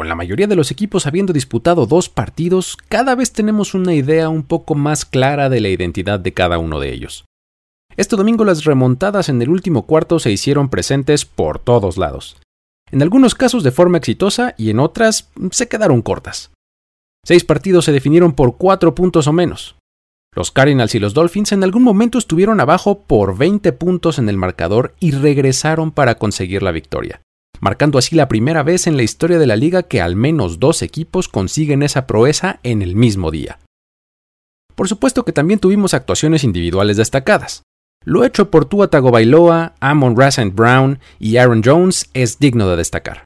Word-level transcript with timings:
con 0.00 0.08
la 0.08 0.14
mayoría 0.14 0.46
de 0.46 0.56
los 0.56 0.70
equipos 0.70 1.06
habiendo 1.06 1.34
disputado 1.34 1.84
dos 1.84 2.08
partidos, 2.08 2.78
cada 2.88 3.14
vez 3.14 3.32
tenemos 3.32 3.74
una 3.74 3.92
idea 3.92 4.30
un 4.30 4.44
poco 4.44 4.74
más 4.74 5.04
clara 5.04 5.50
de 5.50 5.60
la 5.60 5.68
identidad 5.68 6.18
de 6.18 6.32
cada 6.32 6.56
uno 6.56 6.80
de 6.80 6.90
ellos. 6.90 7.26
Este 7.98 8.16
domingo 8.16 8.46
las 8.46 8.64
remontadas 8.64 9.28
en 9.28 9.42
el 9.42 9.50
último 9.50 9.84
cuarto 9.84 10.18
se 10.18 10.32
hicieron 10.32 10.70
presentes 10.70 11.26
por 11.26 11.58
todos 11.58 11.98
lados. 11.98 12.38
En 12.90 13.02
algunos 13.02 13.34
casos 13.34 13.62
de 13.62 13.72
forma 13.72 13.98
exitosa 13.98 14.54
y 14.56 14.70
en 14.70 14.80
otras 14.80 15.28
se 15.50 15.68
quedaron 15.68 16.00
cortas. 16.00 16.50
Seis 17.22 17.44
partidos 17.44 17.84
se 17.84 17.92
definieron 17.92 18.32
por 18.32 18.56
cuatro 18.56 18.94
puntos 18.94 19.26
o 19.26 19.34
menos. 19.34 19.76
Los 20.34 20.50
Cardinals 20.50 20.94
y 20.94 20.98
los 20.98 21.12
Dolphins 21.12 21.52
en 21.52 21.62
algún 21.62 21.82
momento 21.82 22.16
estuvieron 22.16 22.58
abajo 22.60 23.02
por 23.02 23.36
20 23.36 23.70
puntos 23.74 24.18
en 24.18 24.30
el 24.30 24.38
marcador 24.38 24.94
y 24.98 25.10
regresaron 25.10 25.90
para 25.90 26.14
conseguir 26.14 26.62
la 26.62 26.72
victoria, 26.72 27.20
marcando 27.60 27.98
así 27.98 28.16
la 28.16 28.28
primera 28.28 28.62
vez 28.62 28.86
en 28.86 28.96
la 28.96 29.02
historia 29.02 29.38
de 29.38 29.46
la 29.46 29.56
liga 29.56 29.84
que 29.84 30.00
al 30.00 30.16
menos 30.16 30.58
dos 30.58 30.82
equipos 30.82 31.28
consiguen 31.28 31.82
esa 31.82 32.06
proeza 32.06 32.58
en 32.62 32.82
el 32.82 32.96
mismo 32.96 33.30
día. 33.30 33.58
Por 34.74 34.88
supuesto 34.88 35.24
que 35.24 35.32
también 35.32 35.60
tuvimos 35.60 35.94
actuaciones 35.94 36.42
individuales 36.42 36.96
destacadas. 36.96 37.62
Lo 38.04 38.24
hecho 38.24 38.50
por 38.50 38.64
Tua 38.64 38.88
Tagovailoa, 38.88 39.74
Amon 39.78 40.16
Rassant 40.16 40.54
Brown 40.54 40.98
y 41.18 41.36
Aaron 41.36 41.62
Jones 41.62 42.08
es 42.14 42.38
digno 42.38 42.68
de 42.68 42.76
destacar. 42.76 43.24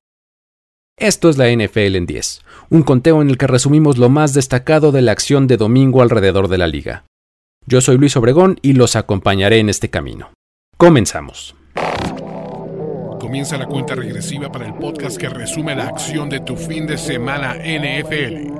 Esto 0.96 1.28
es 1.28 1.38
la 1.38 1.48
NFL 1.48 1.96
en 1.96 2.06
10, 2.06 2.42
un 2.70 2.82
conteo 2.82 3.22
en 3.22 3.30
el 3.30 3.38
que 3.38 3.46
resumimos 3.46 3.98
lo 3.98 4.08
más 4.08 4.32
destacado 4.32 4.92
de 4.92 5.02
la 5.02 5.12
acción 5.12 5.46
de 5.46 5.56
domingo 5.56 6.02
alrededor 6.02 6.48
de 6.48 6.58
la 6.58 6.66
liga. 6.66 7.04
Yo 7.66 7.80
soy 7.80 7.98
Luis 7.98 8.16
Obregón 8.16 8.58
y 8.62 8.74
los 8.74 8.94
acompañaré 8.94 9.58
en 9.58 9.68
este 9.68 9.90
camino. 9.90 10.32
Comenzamos. 10.76 11.54
Comienza 13.24 13.56
la 13.56 13.64
cuenta 13.64 13.94
regresiva 13.94 14.52
para 14.52 14.66
el 14.66 14.74
podcast 14.74 15.16
que 15.16 15.30
resume 15.30 15.74
la 15.74 15.86
acción 15.86 16.28
de 16.28 16.40
tu 16.40 16.56
fin 16.56 16.86
de 16.86 16.98
semana 16.98 17.54
NFL. 17.54 18.52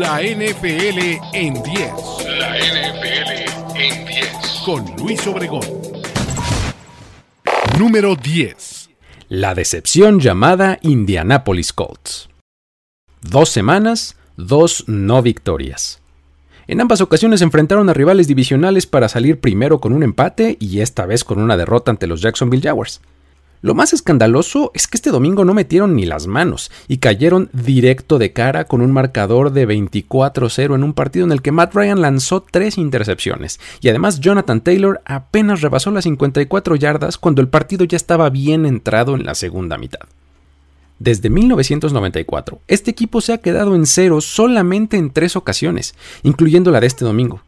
La 0.00 0.20
NFL 0.20 0.98
en 1.32 1.54
10. 1.62 1.64
La 2.40 2.58
NFL 2.58 3.76
en 3.76 4.04
10. 4.04 4.62
Con 4.64 4.84
Luis 4.96 5.24
Obregón. 5.28 5.62
Número 7.78 8.16
10 8.16 8.80
la 9.28 9.54
decepción 9.54 10.18
llamada 10.18 10.80
Indianapolis 10.82 11.72
Colts. 11.72 12.28
Dos 13.20 13.48
semanas, 13.48 14.16
dos 14.36 14.88
no 14.88 15.22
victorias. 15.22 15.99
En 16.70 16.80
ambas 16.80 17.00
ocasiones 17.00 17.42
enfrentaron 17.42 17.88
a 17.88 17.94
rivales 17.94 18.28
divisionales 18.28 18.86
para 18.86 19.08
salir 19.08 19.40
primero 19.40 19.80
con 19.80 19.92
un 19.92 20.04
empate 20.04 20.56
y 20.60 20.78
esta 20.78 21.04
vez 21.04 21.24
con 21.24 21.40
una 21.40 21.56
derrota 21.56 21.90
ante 21.90 22.06
los 22.06 22.22
Jacksonville 22.22 22.62
Jaguars. 22.62 23.00
Lo 23.60 23.74
más 23.74 23.92
escandaloso 23.92 24.70
es 24.72 24.86
que 24.86 24.96
este 24.96 25.10
domingo 25.10 25.44
no 25.44 25.52
metieron 25.52 25.96
ni 25.96 26.06
las 26.06 26.28
manos 26.28 26.70
y 26.86 26.98
cayeron 26.98 27.50
directo 27.52 28.18
de 28.18 28.32
cara 28.32 28.66
con 28.66 28.82
un 28.82 28.92
marcador 28.92 29.50
de 29.50 29.66
24-0 29.66 30.76
en 30.76 30.84
un 30.84 30.92
partido 30.92 31.26
en 31.26 31.32
el 31.32 31.42
que 31.42 31.50
Matt 31.50 31.74
Ryan 31.74 32.02
lanzó 32.02 32.40
tres 32.48 32.78
intercepciones 32.78 33.58
y 33.80 33.88
además 33.88 34.20
Jonathan 34.20 34.60
Taylor 34.60 35.02
apenas 35.04 35.62
rebasó 35.62 35.90
las 35.90 36.04
54 36.04 36.76
yardas 36.76 37.18
cuando 37.18 37.42
el 37.42 37.48
partido 37.48 37.84
ya 37.84 37.96
estaba 37.96 38.30
bien 38.30 38.64
entrado 38.64 39.16
en 39.16 39.26
la 39.26 39.34
segunda 39.34 39.76
mitad. 39.76 40.06
Desde 41.00 41.30
1994, 41.30 42.60
este 42.68 42.90
equipo 42.90 43.22
se 43.22 43.32
ha 43.32 43.38
quedado 43.38 43.74
en 43.74 43.86
cero 43.86 44.20
solamente 44.20 44.98
en 44.98 45.10
tres 45.10 45.34
ocasiones, 45.34 45.94
incluyendo 46.22 46.70
la 46.70 46.78
de 46.78 46.88
este 46.88 47.06
domingo. 47.06 47.40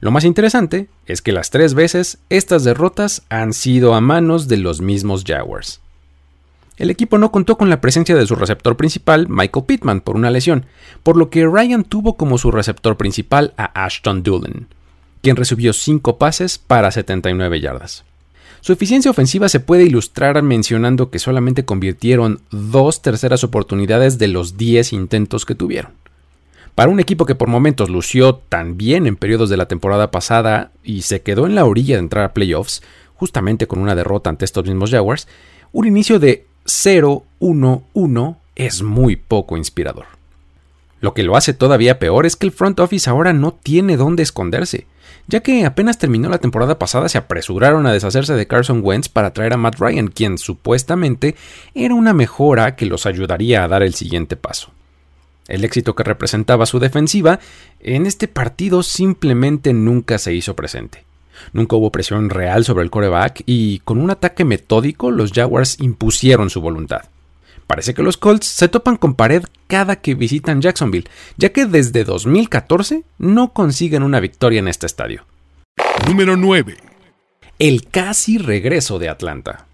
Lo 0.00 0.10
más 0.10 0.24
interesante 0.24 0.88
es 1.06 1.22
que 1.22 1.32
las 1.32 1.48
tres 1.48 1.72
veces 1.72 2.18
estas 2.28 2.64
derrotas 2.64 3.22
han 3.30 3.54
sido 3.54 3.94
a 3.94 4.02
manos 4.02 4.46
de 4.46 4.58
los 4.58 4.82
mismos 4.82 5.24
Jaguars. 5.26 5.80
El 6.76 6.90
equipo 6.90 7.16
no 7.16 7.32
contó 7.32 7.56
con 7.56 7.70
la 7.70 7.80
presencia 7.80 8.14
de 8.14 8.26
su 8.26 8.36
receptor 8.36 8.76
principal, 8.76 9.26
Michael 9.26 9.64
Pittman, 9.64 10.02
por 10.02 10.14
una 10.14 10.30
lesión, 10.30 10.66
por 11.02 11.16
lo 11.16 11.30
que 11.30 11.46
Ryan 11.46 11.84
tuvo 11.84 12.18
como 12.18 12.36
su 12.36 12.50
receptor 12.50 12.98
principal 12.98 13.54
a 13.56 13.86
Ashton 13.86 14.22
Dulin, 14.22 14.66
quien 15.22 15.36
recibió 15.36 15.72
5 15.72 16.18
pases 16.18 16.58
para 16.58 16.90
79 16.90 17.58
yardas. 17.58 18.04
Su 18.60 18.72
eficiencia 18.72 19.10
ofensiva 19.10 19.48
se 19.48 19.60
puede 19.60 19.84
ilustrar 19.84 20.42
mencionando 20.42 21.10
que 21.10 21.18
solamente 21.18 21.64
convirtieron 21.64 22.40
dos 22.50 23.02
terceras 23.02 23.44
oportunidades 23.44 24.18
de 24.18 24.28
los 24.28 24.56
10 24.56 24.92
intentos 24.92 25.46
que 25.46 25.54
tuvieron. 25.54 25.92
Para 26.74 26.90
un 26.90 27.00
equipo 27.00 27.26
que 27.26 27.34
por 27.34 27.48
momentos 27.48 27.90
lució 27.90 28.36
tan 28.36 28.76
bien 28.76 29.06
en 29.06 29.16
periodos 29.16 29.50
de 29.50 29.56
la 29.56 29.66
temporada 29.66 30.10
pasada 30.10 30.70
y 30.84 31.02
se 31.02 31.22
quedó 31.22 31.46
en 31.46 31.54
la 31.54 31.64
orilla 31.64 31.96
de 31.96 32.00
entrar 32.00 32.24
a 32.24 32.34
playoffs, 32.34 32.82
justamente 33.14 33.66
con 33.66 33.80
una 33.80 33.96
derrota 33.96 34.30
ante 34.30 34.44
estos 34.44 34.64
mismos 34.64 34.90
Jaguars, 34.90 35.26
un 35.72 35.86
inicio 35.86 36.18
de 36.18 36.46
0-1-1 36.66 38.36
es 38.54 38.82
muy 38.82 39.16
poco 39.16 39.56
inspirador. 39.56 40.17
Lo 41.00 41.14
que 41.14 41.22
lo 41.22 41.36
hace 41.36 41.54
todavía 41.54 41.98
peor 41.98 42.26
es 42.26 42.36
que 42.36 42.46
el 42.46 42.52
front 42.52 42.80
office 42.80 43.08
ahora 43.08 43.32
no 43.32 43.52
tiene 43.52 43.96
dónde 43.96 44.22
esconderse, 44.22 44.86
ya 45.28 45.40
que 45.40 45.64
apenas 45.64 45.98
terminó 45.98 46.28
la 46.28 46.38
temporada 46.38 46.78
pasada 46.78 47.08
se 47.08 47.18
apresuraron 47.18 47.86
a 47.86 47.92
deshacerse 47.92 48.34
de 48.34 48.46
Carson 48.46 48.80
Wentz 48.82 49.08
para 49.08 49.32
traer 49.32 49.52
a 49.52 49.56
Matt 49.56 49.78
Ryan, 49.78 50.08
quien 50.08 50.38
supuestamente 50.38 51.36
era 51.74 51.94
una 51.94 52.12
mejora 52.12 52.74
que 52.74 52.86
los 52.86 53.06
ayudaría 53.06 53.62
a 53.62 53.68
dar 53.68 53.82
el 53.82 53.94
siguiente 53.94 54.36
paso. 54.36 54.72
El 55.46 55.64
éxito 55.64 55.94
que 55.94 56.02
representaba 56.02 56.66
su 56.66 56.78
defensiva 56.78 57.40
en 57.80 58.06
este 58.06 58.28
partido 58.28 58.82
simplemente 58.82 59.72
nunca 59.72 60.18
se 60.18 60.34
hizo 60.34 60.54
presente. 60.54 61.04
Nunca 61.52 61.76
hubo 61.76 61.92
presión 61.92 62.30
real 62.30 62.64
sobre 62.64 62.84
el 62.84 62.90
coreback 62.90 63.42
y 63.46 63.78
con 63.80 64.00
un 64.00 64.10
ataque 64.10 64.44
metódico 64.44 65.10
los 65.10 65.32
Jaguars 65.32 65.78
impusieron 65.80 66.50
su 66.50 66.60
voluntad. 66.60 67.02
Parece 67.68 67.92
que 67.92 68.02
los 68.02 68.16
Colts 68.16 68.46
se 68.46 68.68
topan 68.68 68.96
con 68.96 69.14
pared 69.14 69.44
cada 69.66 69.96
que 69.96 70.14
visitan 70.14 70.62
Jacksonville, 70.62 71.06
ya 71.36 71.50
que 71.52 71.66
desde 71.66 72.02
2014 72.02 73.04
no 73.18 73.52
consiguen 73.52 74.02
una 74.02 74.20
victoria 74.20 74.58
en 74.58 74.68
este 74.68 74.86
estadio. 74.86 75.26
Número 76.06 76.38
9. 76.38 76.78
El 77.58 77.86
casi 77.86 78.38
regreso 78.38 78.98
de 78.98 79.10
Atlanta. 79.10 79.66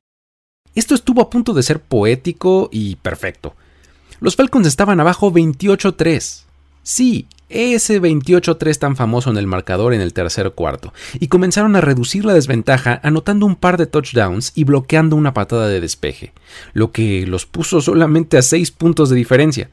Esto 0.75 0.97
estuvo 0.97 1.23
a 1.23 1.31
punto 1.31 1.55
de 1.55 1.63
ser 1.63 1.79
poético 1.79 2.69
y 2.73 2.97
perfecto. 2.97 3.55
Los 4.19 4.35
Falcons 4.35 4.67
estaban 4.67 4.99
abajo 4.99 5.33
28-3. 5.33 6.43
Sí, 6.83 7.29
ese 7.55 8.03
28-3 8.03 8.79
tan 8.79 8.97
famoso 8.97 9.31
en 9.31 9.37
el 9.37 9.47
marcador 9.47 9.95
en 9.95 10.01
el 10.01 10.13
tercer 10.13 10.51
cuarto, 10.51 10.93
y 11.21 11.29
comenzaron 11.29 11.77
a 11.77 11.81
reducir 11.81 12.25
la 12.25 12.35
desventaja 12.35 13.01
anotando 13.03 13.47
un 13.47 13.57
par 13.57 13.77
de 13.79 13.87
touchdowns 13.87 14.53
y 14.55 14.65
bloqueando 14.65 15.17
una 15.17 15.33
patada 15.33 15.69
de 15.69 15.81
despeje, 15.81 16.33
lo 16.73 16.91
que 16.93 17.27
los 17.27 17.47
puso 17.47 17.81
solamente 17.81 18.37
a 18.37 18.43
6 18.43 18.71
puntos 18.73 19.09
de 19.11 19.17
diferencia. 19.17 19.71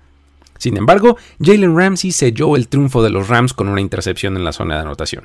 Sin 0.58 0.78
embargo, 0.78 1.18
Jalen 1.42 1.76
Ramsey 1.76 2.12
selló 2.12 2.56
el 2.56 2.68
triunfo 2.68 3.02
de 3.02 3.10
los 3.10 3.28
Rams 3.28 3.54
con 3.54 3.68
una 3.68 3.82
intercepción 3.82 4.38
en 4.38 4.46
la 4.46 4.54
zona 4.54 4.76
de 4.76 4.82
anotación. 4.82 5.24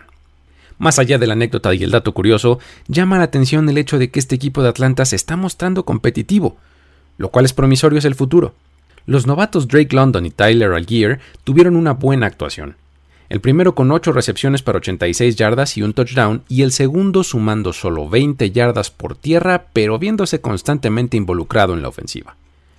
Más 0.78 0.98
allá 0.98 1.18
de 1.18 1.26
la 1.26 1.34
anécdota 1.34 1.74
y 1.74 1.82
el 1.82 1.90
dato 1.90 2.12
curioso, 2.12 2.58
llama 2.88 3.18
la 3.18 3.24
atención 3.24 3.68
el 3.68 3.78
hecho 3.78 3.98
de 3.98 4.10
que 4.10 4.18
este 4.18 4.34
equipo 4.34 4.62
de 4.62 4.70
Atlanta 4.70 5.04
se 5.04 5.16
está 5.16 5.36
mostrando 5.36 5.84
competitivo, 5.84 6.56
lo 7.18 7.30
cual 7.30 7.44
es 7.44 7.52
promisorio 7.52 7.98
es 7.98 8.04
el 8.04 8.14
futuro. 8.14 8.54
Los 9.06 9.28
novatos 9.28 9.68
Drake 9.68 9.94
London 9.94 10.26
y 10.26 10.30
Tyler 10.30 10.72
Algier 10.72 11.20
tuvieron 11.44 11.76
una 11.76 11.92
buena 11.92 12.26
actuación. 12.26 12.74
El 13.28 13.40
primero 13.40 13.76
con 13.76 13.92
8 13.92 14.10
recepciones 14.10 14.62
para 14.62 14.78
86 14.78 15.36
yardas 15.36 15.76
y 15.76 15.82
un 15.82 15.92
touchdown, 15.92 16.42
y 16.48 16.62
el 16.62 16.72
segundo 16.72 17.22
sumando 17.22 17.72
solo 17.72 18.08
20 18.08 18.50
yardas 18.50 18.90
por 18.90 19.14
tierra, 19.14 19.66
pero 19.72 20.00
viéndose 20.00 20.40
constantemente 20.40 21.16
involucrado 21.16 21.74
en 21.74 21.82
la 21.82 21.88
ofensiva. 21.88 22.34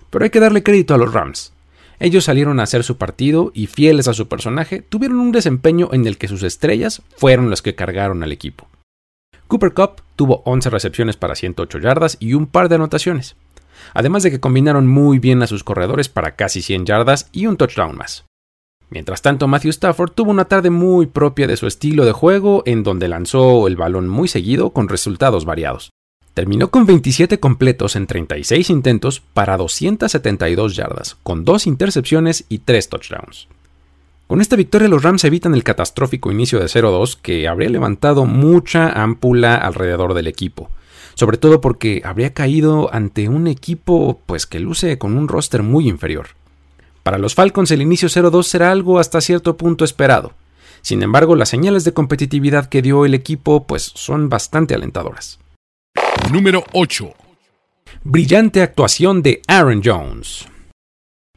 Pero 0.09 0.25
hay 0.25 0.29
que 0.29 0.41
darle 0.41 0.63
crédito 0.63 0.93
a 0.93 0.97
los 0.97 1.13
Rams. 1.13 1.53
Ellos 1.97 2.25
salieron 2.25 2.59
a 2.59 2.63
hacer 2.63 2.83
su 2.83 2.97
partido 2.97 3.51
y, 3.53 3.67
fieles 3.67 4.09
a 4.09 4.13
su 4.13 4.27
personaje, 4.27 4.81
tuvieron 4.81 5.19
un 5.19 5.31
desempeño 5.31 5.89
en 5.93 6.05
el 6.07 6.17
que 6.17 6.27
sus 6.27 6.43
estrellas 6.43 7.01
fueron 7.15 7.49
las 7.49 7.61
que 7.61 7.75
cargaron 7.75 8.21
al 8.21 8.33
equipo. 8.33 8.67
Cooper 9.47 9.73
Cup 9.73 10.01
tuvo 10.17 10.41
11 10.43 10.69
recepciones 10.71 11.15
para 11.15 11.35
108 11.35 11.79
yardas 11.79 12.17
y 12.19 12.33
un 12.33 12.47
par 12.47 12.67
de 12.67 12.75
anotaciones 12.75 13.37
además 13.93 14.23
de 14.23 14.31
que 14.31 14.39
combinaron 14.39 14.87
muy 14.87 15.19
bien 15.19 15.41
a 15.43 15.47
sus 15.47 15.63
corredores 15.63 16.09
para 16.09 16.35
casi 16.35 16.61
100 16.61 16.85
yardas 16.85 17.29
y 17.31 17.47
un 17.47 17.57
touchdown 17.57 17.97
más. 17.97 18.25
Mientras 18.89 19.21
tanto, 19.21 19.47
Matthew 19.47 19.71
Stafford 19.71 20.11
tuvo 20.11 20.31
una 20.31 20.45
tarde 20.45 20.69
muy 20.69 21.07
propia 21.07 21.47
de 21.47 21.57
su 21.57 21.67
estilo 21.67 22.05
de 22.05 22.13
juego, 22.13 22.63
en 22.65 22.83
donde 22.83 23.07
lanzó 23.07 23.67
el 23.67 23.75
balón 23.75 24.07
muy 24.07 24.27
seguido 24.27 24.69
con 24.69 24.87
resultados 24.87 25.43
variados. 25.43 25.91
Terminó 26.33 26.69
con 26.69 26.85
27 26.85 27.39
completos 27.39 27.95
en 27.95 28.07
36 28.07 28.69
intentos 28.69 29.19
para 29.19 29.57
272 29.57 30.75
yardas, 30.75 31.17
con 31.23 31.43
dos 31.43 31.67
intercepciones 31.67 32.45
y 32.47 32.59
tres 32.59 32.89
touchdowns. 32.89 33.47
Con 34.27 34.41
esta 34.41 34.55
victoria 34.55 34.87
los 34.87 35.03
Rams 35.03 35.23
evitan 35.23 35.53
el 35.53 35.63
catastrófico 35.63 36.31
inicio 36.31 36.59
de 36.59 36.65
0-2 36.65 37.17
que 37.21 37.47
habría 37.47 37.69
levantado 37.69 38.25
mucha 38.25 38.89
ámpula 38.89 39.55
alrededor 39.55 40.13
del 40.13 40.27
equipo, 40.27 40.69
sobre 41.17 41.37
todo 41.37 41.61
porque 41.61 42.03
habría 42.05 42.35
caído 42.35 42.93
ante 42.93 43.27
un 43.27 43.47
equipo 43.47 44.21
pues 44.27 44.45
que 44.45 44.59
luce 44.59 44.99
con 44.99 45.17
un 45.17 45.27
roster 45.27 45.63
muy 45.63 45.89
inferior. 45.89 46.27
Para 47.01 47.17
los 47.17 47.33
Falcons 47.33 47.71
el 47.71 47.81
inicio 47.81 48.07
0-2 48.07 48.43
será 48.43 48.71
algo 48.71 48.99
hasta 48.99 49.19
cierto 49.19 49.57
punto 49.57 49.83
esperado. 49.83 50.33
Sin 50.81 51.01
embargo, 51.01 51.35
las 51.35 51.49
señales 51.49 51.83
de 51.83 51.93
competitividad 51.93 52.67
que 52.69 52.83
dio 52.83 53.03
el 53.03 53.15
equipo 53.15 53.65
pues 53.65 53.91
son 53.95 54.29
bastante 54.29 54.75
alentadoras. 54.75 55.39
Número 56.31 56.63
8. 56.73 57.11
Brillante 58.03 58.61
actuación 58.61 59.23
de 59.23 59.41
Aaron 59.47 59.81
Jones. 59.83 60.47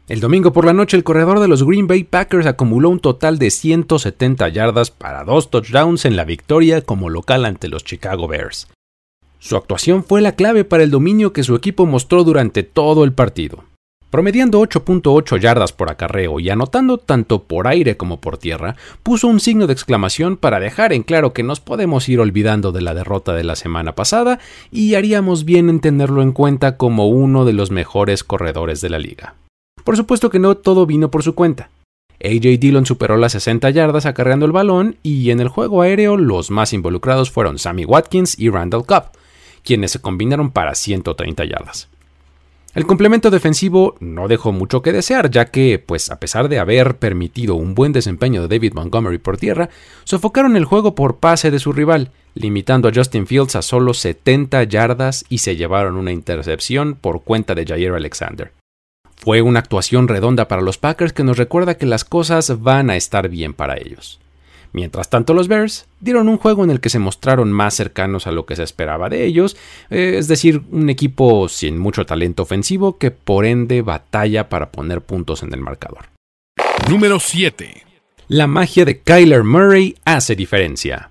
El 0.09 0.21
domingo 0.21 0.53
por 0.53 0.67
la 0.67 0.75
noche 0.75 0.99
el 0.99 1.05
corredor 1.05 1.41
de 1.41 1.49
los 1.49 1.65
Green 1.65 1.87
Bay 1.87 2.05
Packers 2.05 2.45
acumuló 2.45 2.91
un 2.91 3.01
total 3.01 3.39
de 3.39 3.51
170 3.51 4.47
yardas 4.51 4.91
para 4.91 5.25
dos 5.25 5.51
touchdowns 5.51 6.05
en 6.05 6.17
la 6.17 6.25
victoria 6.27 6.83
como 6.83 7.09
local 7.09 7.47
ante 7.47 7.69
los 7.69 7.83
Chicago 7.83 8.29
Bears. 8.29 8.69
Su 9.41 9.57
actuación 9.57 10.05
fue 10.05 10.21
la 10.21 10.33
clave 10.33 10.65
para 10.65 10.83
el 10.83 10.91
dominio 10.91 11.33
que 11.33 11.43
su 11.43 11.55
equipo 11.55 11.87
mostró 11.87 12.25
durante 12.25 12.63
todo 12.63 13.05
el 13.05 13.15
partido. 13.15 13.65
Promediando 14.11 14.61
8.8 14.61 15.39
yardas 15.39 15.73
por 15.73 15.91
acarreo 15.91 16.41
y 16.41 16.51
anotando 16.51 16.99
tanto 16.99 17.45
por 17.45 17.67
aire 17.67 17.97
como 17.97 18.21
por 18.21 18.37
tierra, 18.37 18.77
puso 19.03 19.29
un 19.29 19.41
signo 19.41 19.67
de 19.67 19.73
exclamación 19.73 20.37
para 20.37 20.61
dejar 20.61 20.93
en 20.93 21.05
claro 21.05 21.33
que 21.33 21.43
nos 21.43 21.61
podemos 21.61 22.07
ir 22.11 22.21
olvidando 22.21 22.71
de 22.71 22.83
la 22.83 22.93
derrota 22.93 23.33
de 23.33 23.45
la 23.45 23.57
semana 23.57 23.95
pasada 23.95 24.41
y 24.71 24.95
haríamos 24.95 25.45
bien 25.45 25.71
en 25.71 25.81
tenerlo 25.81 26.21
en 26.23 26.33
cuenta 26.33 26.77
como 26.77 27.09
uno 27.09 27.47
de 27.47 27.55
los 27.55 27.71
mejores 27.71 28.25
corredores 28.25 28.83
de 28.83 28.91
la 28.91 28.99
liga. 28.99 29.37
Por 29.85 29.97
supuesto 29.97 30.29
que 30.29 30.39
no 30.39 30.57
todo 30.57 30.85
vino 30.85 31.11
por 31.11 31.23
su 31.23 31.35
cuenta. 31.35 31.71
AJ 32.23 32.59
Dillon 32.61 32.85
superó 32.85 33.17
las 33.17 33.33
60 33.33 33.71
yardas 33.71 34.05
acarreando 34.05 34.45
el 34.45 34.53
balón 34.53 34.97
y 35.03 35.31
en 35.31 35.41
el 35.41 35.49
juego 35.49 35.81
aéreo 35.81 36.19
los 36.19 36.51
más 36.51 36.75
involucrados 36.75 37.31
fueron 37.31 37.59
Sammy 37.59 37.87
Watkins 37.87 38.39
y 38.39 38.51
Randall 38.51 38.85
Cobb, 38.85 39.13
quienes 39.65 39.93
se 39.93 40.01
combinaron 40.01 40.51
para 40.51 40.75
130 40.75 41.45
yardas. 41.45 41.89
El 42.73 42.87
complemento 42.87 43.31
defensivo 43.31 43.97
no 43.99 44.29
dejó 44.29 44.53
mucho 44.53 44.81
que 44.81 44.93
desear, 44.93 45.29
ya 45.29 45.47
que, 45.47 45.83
pues 45.85 46.09
a 46.09 46.21
pesar 46.21 46.49
de 46.49 46.61
haber 46.61 46.99
permitido 46.99 47.57
un 47.57 47.75
buen 47.75 47.93
desempeño 47.93 48.43
de 48.43 48.57
David 48.57 48.75
Montgomery 48.75 49.19
por 49.19 49.39
tierra, 49.39 49.71
sofocaron 50.05 50.57
el 50.57 50.65
juego 50.65 50.95
por 50.95 51.17
pase 51.17 51.51
de 51.51 51.59
su 51.59 51.73
rival, 51.73 52.13
limitando 52.35 52.89
a 52.89 52.93
Justin 52.95 53.27
Fields 53.27 53.57
a 53.57 53.63
solo 53.63 53.93
70 53.93 54.63
yardas 54.65 55.25
y 55.29 55.39
se 55.39 55.57
llevaron 55.57 55.97
una 55.97 56.13
intercepción 56.13 56.95
por 56.95 57.25
cuenta 57.25 57.57
de 57.57 57.67
Jair 57.67 57.91
Alexander. 57.91 58.53
Fue 59.17 59.43
una 59.43 59.59
actuación 59.59 60.07
redonda 60.07 60.47
para 60.47 60.63
los 60.63 60.79
Packers 60.79 61.13
que 61.13 61.25
nos 61.25 61.39
recuerda 61.39 61.77
que 61.77 61.87
las 61.87 62.05
cosas 62.05 62.63
van 62.63 62.89
a 62.89 62.97
estar 62.97 63.29
bien 63.29 63.53
para 63.53 63.79
ellos. 63.79 64.20
Mientras 64.73 65.11
tanto, 65.11 65.35
los 65.35 65.49
Bears 65.49 65.87
dieron 66.01 66.29
un 66.29 66.39
juego 66.39 66.63
en 66.63 66.71
el 66.71 66.81
que 66.81 66.91
se 66.91 66.99
mostraron 66.99 67.51
más 67.51 67.75
cercanos 67.75 68.27
a 68.27 68.33
lo 68.33 68.47
que 68.47 68.57
se 68.57 68.63
esperaba 68.63 69.09
de 69.09 69.25
ellos, 69.25 69.57
eh, 69.91 70.15
es 70.17 70.29
decir, 70.29 70.63
un 70.71 70.91
equipo 70.91 71.49
sin 71.49 71.79
mucho 71.79 72.07
talento 72.07 72.45
ofensivo 72.45 72.97
que 72.97 73.11
por 73.11 73.45
ende 73.45 73.83
batalla 73.83 74.49
para 74.49 74.71
poner 74.71 75.01
puntos 75.01 75.43
en 75.43 75.53
el 75.53 75.61
marcador. 75.61 76.07
Número 76.89 77.19
7. 77.19 77.85
La 78.29 78.47
magia 78.47 78.85
de 78.85 79.01
Kyler 79.01 79.43
Murray 79.43 79.97
hace 80.05 80.37
diferencia. 80.37 81.11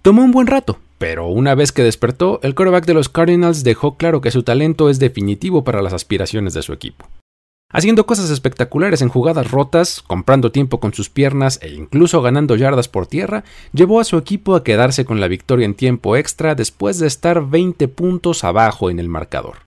Tomó 0.00 0.22
un 0.22 0.30
buen 0.30 0.46
rato, 0.46 0.78
pero 0.96 1.26
una 1.26 1.54
vez 1.54 1.72
que 1.72 1.82
despertó, 1.82 2.40
el 2.42 2.54
quarterback 2.54 2.86
de 2.86 2.94
los 2.94 3.10
Cardinals 3.10 3.62
dejó 3.62 3.98
claro 3.98 4.22
que 4.22 4.30
su 4.30 4.42
talento 4.42 4.88
es 4.88 4.98
definitivo 4.98 5.64
para 5.64 5.82
las 5.82 5.92
aspiraciones 5.92 6.54
de 6.54 6.62
su 6.62 6.72
equipo 6.72 7.06
haciendo 7.70 8.06
cosas 8.06 8.30
espectaculares 8.30 9.02
en 9.02 9.08
jugadas 9.08 9.50
rotas, 9.50 10.02
comprando 10.06 10.52
tiempo 10.52 10.80
con 10.80 10.92
sus 10.92 11.08
piernas 11.08 11.58
e 11.62 11.70
incluso 11.70 12.22
ganando 12.22 12.56
yardas 12.56 12.88
por 12.88 13.06
tierra, 13.06 13.44
llevó 13.72 14.00
a 14.00 14.04
su 14.04 14.18
equipo 14.18 14.54
a 14.54 14.64
quedarse 14.64 15.04
con 15.04 15.20
la 15.20 15.28
victoria 15.28 15.64
en 15.64 15.74
tiempo 15.74 16.16
extra 16.16 16.54
después 16.54 16.98
de 16.98 17.06
estar 17.06 17.48
20 17.48 17.88
puntos 17.88 18.44
abajo 18.44 18.90
en 18.90 18.98
el 18.98 19.08
marcador. 19.08 19.58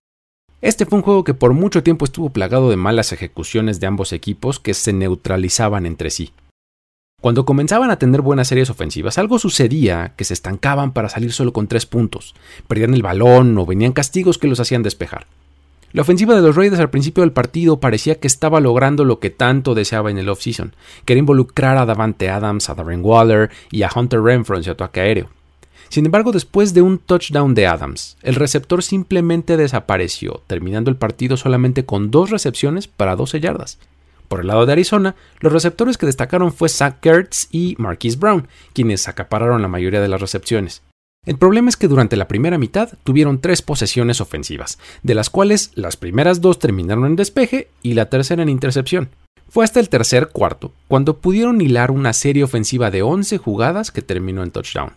Este 0.62 0.86
fue 0.86 0.98
un 1.00 1.04
juego 1.04 1.24
que 1.26 1.34
por 1.34 1.54
mucho 1.54 1.84
tiempo 1.84 2.06
estuvo 2.06 2.30
plagado 2.30 2.70
de 2.70 2.78
malas 2.78 3.12
ejecuciones 3.12 3.80
de 3.80 3.88
ambos 3.88 4.14
equipos 4.14 4.60
que 4.60 4.74
se 4.74 4.94
neutralizaban 4.94 5.86
entre 5.86 6.10
sí. 6.10 6.32
Cuando 7.22 7.46
comenzaban 7.46 7.90
a 7.90 8.00
tener 8.00 8.22
buenas 8.22 8.50
series 8.50 8.70
ofensivas, 8.70 9.18
algo 9.18 9.40
sucedía 9.40 10.14
que 10.18 10.26
se 10.26 10.34
estancaban 10.34 10.92
para 10.92 11.10
salir 11.10 11.32
solo 11.32 11.54
con 11.54 11.68
tres 11.68 11.86
puntos, 11.86 12.36
perdían 12.68 12.94
el 12.94 13.02
balón 13.02 13.58
o 13.58 13.66
venían 13.66 13.94
castigos 13.94 14.38
que 14.38 14.48
los 14.48 14.60
hacían 14.60 14.84
despejar. 14.84 15.28
La 15.94 16.02
ofensiva 16.02 16.34
de 16.34 16.42
los 16.42 16.56
Raiders 16.56 16.80
al 16.80 16.90
principio 16.90 17.22
del 17.22 17.34
partido 17.34 17.80
parecía 17.80 18.16
que 18.16 18.26
estaba 18.26 18.60
logrando 18.60 19.06
lo 19.06 19.20
que 19.20 19.30
tanto 19.30 19.76
deseaba 19.76 20.10
en 20.10 20.18
el 20.18 20.28
offseason, 20.28 20.76
que 21.06 21.14
era 21.14 21.20
involucrar 21.20 21.78
a 21.78 21.86
Davante 21.86 22.32
Adams, 22.32 22.68
a 22.68 22.74
Darren 22.74 23.06
Waller 23.06 23.52
y 23.70 23.84
a 23.84 23.92
Hunter 23.96 24.20
Renfro 24.20 24.58
en 24.58 24.64
su 24.64 24.72
ataque 24.72 25.02
aéreo. 25.02 25.30
Sin 25.90 26.08
embargo, 26.08 26.32
después 26.32 26.74
de 26.74 26.82
un 26.82 26.98
touchdown 26.98 27.54
de 27.54 27.68
Adams, 27.68 28.18
el 28.24 28.34
receptor 28.34 28.82
simplemente 28.82 29.56
desapareció, 29.56 30.42
terminando 30.48 30.90
el 30.90 30.98
partido 30.98 31.38
solamente 31.38 31.86
con 31.86 32.10
dos 32.10 32.32
recepciones 32.32 32.88
para 32.88 33.16
12 33.16 33.40
yardas. 33.40 33.78
Por 34.28 34.40
el 34.40 34.48
lado 34.48 34.66
de 34.66 34.72
Arizona, 34.72 35.16
los 35.42 35.54
receptores 35.54 36.00
que 36.00 36.08
destacaron 36.08 36.52
fue 36.52 36.70
Zach 36.70 36.98
Gertz 37.04 37.50
y 37.52 37.76
Marquise 37.78 38.18
Brown, 38.18 38.48
quienes 38.74 39.08
acapararon 39.08 39.62
la 39.62 39.68
mayoría 39.68 40.02
de 40.02 40.08
las 40.08 40.22
recepciones. 40.22 40.82
El 41.26 41.38
problema 41.38 41.70
es 41.70 41.78
que 41.78 41.88
durante 41.88 42.18
la 42.18 42.28
primera 42.28 42.58
mitad 42.58 42.90
tuvieron 43.04 43.40
tres 43.40 43.62
posesiones 43.62 44.20
ofensivas, 44.20 44.78
de 45.04 45.16
las 45.16 45.30
cuales 45.30 45.72
las 45.76 45.96
primeras 45.96 46.42
dos 46.42 46.60
terminaron 46.60 47.06
en 47.06 47.16
despeje 47.16 47.70
y 47.82 47.94
la 47.94 48.10
tercera 48.10 48.44
en 48.44 48.50
intercepción. 48.50 49.10
Fue 49.48 49.64
hasta 49.64 49.80
el 49.80 49.88
tercer 49.88 50.30
cuarto 50.30 50.74
cuando 50.88 51.20
pudieron 51.20 51.62
hilar 51.62 51.92
una 51.92 52.12
serie 52.12 52.44
ofensiva 52.44 52.92
de 52.92 53.04
11 53.04 53.38
jugadas 53.38 53.92
que 53.92 54.02
terminó 54.02 54.44
en 54.44 54.52
touchdown. 54.52 54.94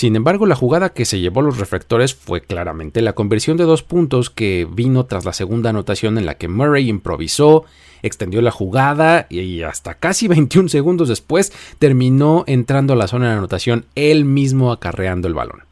Sin 0.00 0.16
embargo, 0.16 0.46
la 0.46 0.56
jugada 0.56 0.94
que 0.94 1.04
se 1.04 1.20
llevó 1.20 1.42
los 1.42 1.58
reflectores 1.58 2.14
fue 2.14 2.40
claramente 2.40 3.02
la 3.02 3.12
conversión 3.12 3.58
de 3.58 3.64
dos 3.64 3.82
puntos 3.82 4.30
que 4.30 4.66
vino 4.72 5.04
tras 5.04 5.26
la 5.26 5.34
segunda 5.34 5.68
anotación 5.68 6.16
en 6.16 6.24
la 6.24 6.36
que 6.36 6.48
Murray 6.48 6.88
improvisó, 6.88 7.66
extendió 8.00 8.40
la 8.40 8.50
jugada 8.50 9.26
y 9.28 9.60
hasta 9.60 9.92
casi 9.92 10.26
21 10.28 10.70
segundos 10.70 11.08
después 11.10 11.52
terminó 11.78 12.44
entrando 12.46 12.94
a 12.94 12.96
la 12.96 13.08
zona 13.08 13.26
de 13.26 13.34
anotación 13.34 13.84
él 13.94 14.24
mismo 14.24 14.72
acarreando 14.72 15.28
el 15.28 15.34
balón. 15.34 15.64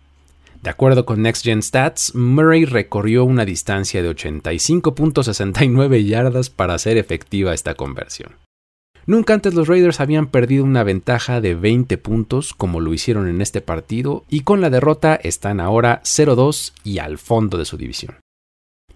De 0.61 0.69
acuerdo 0.69 1.07
con 1.07 1.23
Next 1.23 1.45
Gen 1.45 1.63
Stats, 1.63 2.15
Murray 2.15 2.67
recorrió 2.67 3.25
una 3.25 3.47
distancia 3.47 4.03
de 4.03 4.11
85.69 4.11 6.05
yardas 6.05 6.51
para 6.51 6.75
hacer 6.75 6.99
efectiva 6.99 7.55
esta 7.55 7.77
conversión. 7.77 8.33
Nunca 9.09 9.33
antes 9.33 9.55
los 9.55 9.69
Raiders 9.69 10.01
habían 10.01 10.27
perdido 10.27 10.65
una 10.65 10.83
ventaja 10.83 11.41
de 11.41 11.55
20 11.55 11.97
puntos 11.97 12.53
como 12.53 12.79
lo 12.79 12.93
hicieron 12.93 13.27
en 13.27 13.41
este 13.41 13.63
partido 13.63 14.27
y 14.29 14.41
con 14.41 14.61
la 14.61 14.69
derrota 14.69 15.15
están 15.15 15.61
ahora 15.61 16.03
0-2 16.05 16.75
y 16.85 16.99
al 16.99 17.17
fondo 17.17 17.57
de 17.57 17.65
su 17.65 17.79
división. 17.79 18.17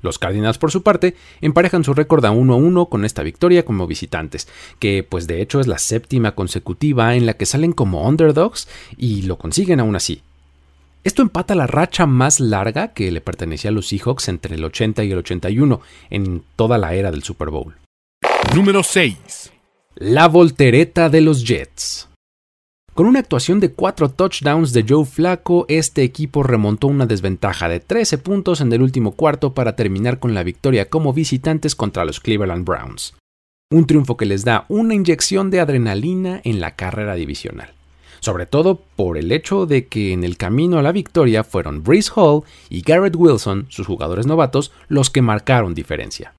Los 0.02 0.18
Cardinals, 0.18 0.58
por 0.58 0.70
su 0.70 0.82
parte, 0.82 1.16
emparejan 1.40 1.82
su 1.82 1.94
récord 1.94 2.22
a 2.26 2.30
1-1 2.30 2.90
con 2.90 3.06
esta 3.06 3.22
victoria 3.22 3.64
como 3.64 3.86
visitantes, 3.86 4.48
que 4.78 5.02
pues 5.02 5.26
de 5.26 5.40
hecho 5.40 5.60
es 5.60 5.66
la 5.66 5.78
séptima 5.78 6.34
consecutiva 6.34 7.16
en 7.16 7.24
la 7.24 7.32
que 7.32 7.46
salen 7.46 7.72
como 7.72 8.06
underdogs 8.06 8.68
y 8.98 9.22
lo 9.22 9.38
consiguen 9.38 9.80
aún 9.80 9.96
así. 9.96 10.20
Esto 11.04 11.22
empata 11.22 11.54
la 11.54 11.66
racha 11.66 12.04
más 12.04 12.38
larga 12.38 12.92
que 12.92 13.10
le 13.10 13.22
pertenecía 13.22 13.70
a 13.70 13.72
los 13.72 13.88
Seahawks 13.88 14.28
entre 14.28 14.56
el 14.56 14.64
80 14.64 15.04
y 15.04 15.12
el 15.12 15.18
81 15.18 15.80
en 16.10 16.44
toda 16.54 16.76
la 16.76 16.92
era 16.92 17.10
del 17.10 17.22
Super 17.22 17.48
Bowl. 17.48 17.76
Número 18.54 18.82
6. 18.82 19.52
La 19.96 20.26
voltereta 20.26 21.10
de 21.10 21.20
los 21.20 21.44
Jets. 21.44 22.08
Con 22.94 23.04
una 23.04 23.18
actuación 23.18 23.60
de 23.60 23.72
cuatro 23.72 24.08
touchdowns 24.08 24.72
de 24.72 24.86
Joe 24.88 25.04
Flacco, 25.04 25.66
este 25.68 26.02
equipo 26.02 26.42
remontó 26.42 26.86
una 26.86 27.04
desventaja 27.04 27.68
de 27.68 27.78
13 27.78 28.16
puntos 28.16 28.62
en 28.62 28.72
el 28.72 28.80
último 28.80 29.12
cuarto 29.12 29.52
para 29.52 29.76
terminar 29.76 30.18
con 30.18 30.32
la 30.32 30.44
victoria 30.44 30.88
como 30.88 31.12
visitantes 31.12 31.74
contra 31.74 32.06
los 32.06 32.20
Cleveland 32.20 32.64
Browns. 32.64 33.14
Un 33.70 33.86
triunfo 33.86 34.16
que 34.16 34.24
les 34.24 34.46
da 34.46 34.64
una 34.70 34.94
inyección 34.94 35.50
de 35.50 35.60
adrenalina 35.60 36.40
en 36.42 36.60
la 36.60 36.74
carrera 36.74 37.14
divisional. 37.14 37.74
Sobre 38.20 38.46
todo 38.46 38.80
por 38.96 39.18
el 39.18 39.30
hecho 39.30 39.66
de 39.66 39.88
que 39.88 40.14
en 40.14 40.24
el 40.24 40.38
camino 40.38 40.78
a 40.78 40.82
la 40.82 40.92
victoria 40.92 41.44
fueron 41.44 41.82
Brees 41.82 42.10
Hall 42.16 42.44
y 42.70 42.80
Garrett 42.80 43.14
Wilson, 43.14 43.66
sus 43.68 43.86
jugadores 43.86 44.26
novatos, 44.26 44.72
los 44.88 45.10
que 45.10 45.20
marcaron 45.20 45.74
diferencia. 45.74 46.32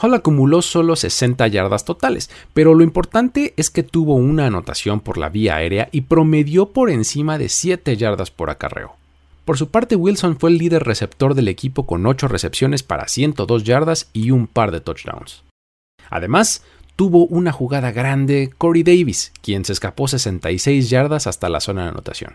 Hall 0.00 0.14
acumuló 0.14 0.60
solo 0.60 0.96
60 0.96 1.46
yardas 1.48 1.84
totales, 1.84 2.30
pero 2.52 2.74
lo 2.74 2.82
importante 2.82 3.54
es 3.56 3.70
que 3.70 3.82
tuvo 3.82 4.14
una 4.14 4.46
anotación 4.46 5.00
por 5.00 5.18
la 5.18 5.28
vía 5.28 5.56
aérea 5.56 5.88
y 5.92 6.02
promedió 6.02 6.72
por 6.72 6.90
encima 6.90 7.38
de 7.38 7.48
7 7.48 7.96
yardas 7.96 8.30
por 8.30 8.50
acarreo. 8.50 8.96
Por 9.44 9.58
su 9.58 9.68
parte, 9.68 9.94
Wilson 9.94 10.38
fue 10.38 10.50
el 10.50 10.58
líder 10.58 10.84
receptor 10.84 11.34
del 11.34 11.48
equipo 11.48 11.86
con 11.86 12.06
8 12.06 12.28
recepciones 12.28 12.82
para 12.82 13.08
102 13.08 13.64
yardas 13.64 14.08
y 14.12 14.30
un 14.30 14.46
par 14.46 14.72
de 14.72 14.80
touchdowns. 14.80 15.44
Además, 16.10 16.62
tuvo 16.96 17.26
una 17.26 17.52
jugada 17.52 17.92
grande 17.92 18.50
Corey 18.56 18.82
Davis, 18.82 19.32
quien 19.42 19.64
se 19.64 19.72
escapó 19.72 20.08
66 20.08 20.90
yardas 20.90 21.26
hasta 21.26 21.48
la 21.48 21.60
zona 21.60 21.82
de 21.82 21.88
anotación. 21.90 22.34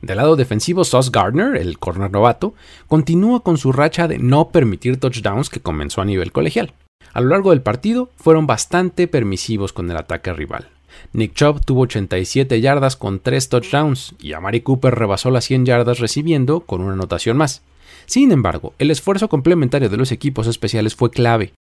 Del 0.00 0.16
lado 0.16 0.36
defensivo, 0.36 0.84
Sauce 0.84 1.10
Gardner, 1.12 1.56
el 1.56 1.78
corner 1.78 2.10
novato, 2.10 2.54
continúa 2.86 3.42
con 3.42 3.56
su 3.58 3.72
racha 3.72 4.06
de 4.06 4.18
no 4.18 4.50
permitir 4.50 4.98
touchdowns 4.98 5.50
que 5.50 5.60
comenzó 5.60 6.00
a 6.00 6.04
nivel 6.04 6.32
colegial. 6.32 6.72
A 7.12 7.20
lo 7.20 7.28
largo 7.28 7.50
del 7.50 7.62
partido 7.62 8.10
fueron 8.16 8.46
bastante 8.46 9.08
permisivos 9.08 9.72
con 9.72 9.90
el 9.90 9.96
ataque 9.96 10.32
rival. 10.32 10.68
Nick 11.12 11.34
Chubb 11.34 11.64
tuvo 11.64 11.82
87 11.82 12.60
yardas 12.60 12.96
con 12.96 13.20
3 13.20 13.48
touchdowns 13.48 14.14
y 14.18 14.32
Amari 14.32 14.60
Cooper 14.60 14.94
rebasó 14.94 15.30
las 15.30 15.44
100 15.44 15.66
yardas 15.66 15.98
recibiendo 15.98 16.60
con 16.60 16.80
una 16.80 16.94
anotación 16.94 17.36
más. 17.36 17.62
Sin 18.06 18.32
embargo, 18.32 18.74
el 18.78 18.90
esfuerzo 18.90 19.28
complementario 19.28 19.88
de 19.88 19.96
los 19.96 20.12
equipos 20.12 20.46
especiales 20.46 20.96
fue 20.96 21.10
clave, 21.10 21.52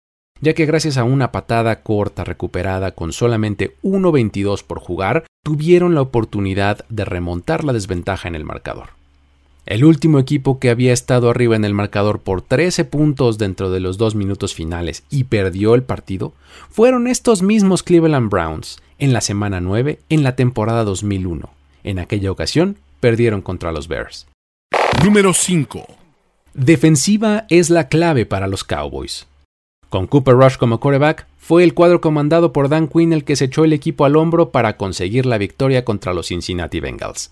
ya 0.41 0.53
que 0.53 0.65
gracias 0.65 0.97
a 0.97 1.03
una 1.03 1.31
patada 1.31 1.81
corta 1.81 2.23
recuperada 2.23 2.91
con 2.91 3.11
solamente 3.11 3.75
1.22 3.83 4.63
por 4.63 4.79
jugar, 4.79 5.25
tuvieron 5.43 5.95
la 5.95 6.01
oportunidad 6.01 6.85
de 6.89 7.05
remontar 7.05 7.63
la 7.63 7.73
desventaja 7.73 8.27
en 8.27 8.35
el 8.35 8.45
marcador. 8.45 8.96
El 9.67 9.83
último 9.83 10.17
equipo 10.17 10.59
que 10.59 10.69
había 10.69 10.93
estado 10.93 11.29
arriba 11.29 11.57
en 11.57 11.65
el 11.65 11.73
marcador 11.73 12.21
por 12.21 12.41
13 12.41 12.85
puntos 12.85 13.37
dentro 13.37 13.69
de 13.69 13.81
los 13.81 13.97
dos 13.97 14.15
minutos 14.15 14.55
finales 14.55 15.03
y 15.09 15.25
perdió 15.25 15.75
el 15.75 15.83
partido 15.83 16.31
fueron 16.69 17.05
estos 17.05 17.41
mismos 17.41 17.83
Cleveland 17.83 18.29
Browns 18.29 18.81
en 18.97 19.11
la 19.11 19.19
semana 19.19 19.59
9 19.59 19.99
en 20.07 20.23
la 20.23 20.37
temporada 20.37 20.85
2001. 20.85 21.49
En 21.83 21.99
aquella 21.99 22.31
ocasión 22.31 22.77
perdieron 23.01 23.41
contra 23.41 23.73
los 23.73 23.89
Bears. 23.89 24.27
Número 25.03 25.33
5. 25.33 25.85
Defensiva 26.53 27.45
es 27.49 27.69
la 27.69 27.89
clave 27.89 28.25
para 28.25 28.47
los 28.47 28.63
Cowboys. 28.63 29.27
Con 29.89 30.07
Cooper 30.07 30.35
Rush 30.35 30.55
como 30.55 30.79
quarterback, 30.79 31.27
fue 31.37 31.65
el 31.65 31.73
cuadro 31.73 31.99
comandado 31.99 32.53
por 32.53 32.69
Dan 32.69 32.87
Quinn 32.87 33.11
el 33.11 33.25
que 33.25 33.35
se 33.35 33.45
echó 33.45 33.65
el 33.65 33.73
equipo 33.73 34.05
al 34.05 34.15
hombro 34.15 34.51
para 34.51 34.77
conseguir 34.77 35.25
la 35.25 35.37
victoria 35.37 35.83
contra 35.83 36.13
los 36.13 36.27
Cincinnati 36.27 36.79
Bengals. 36.79 37.31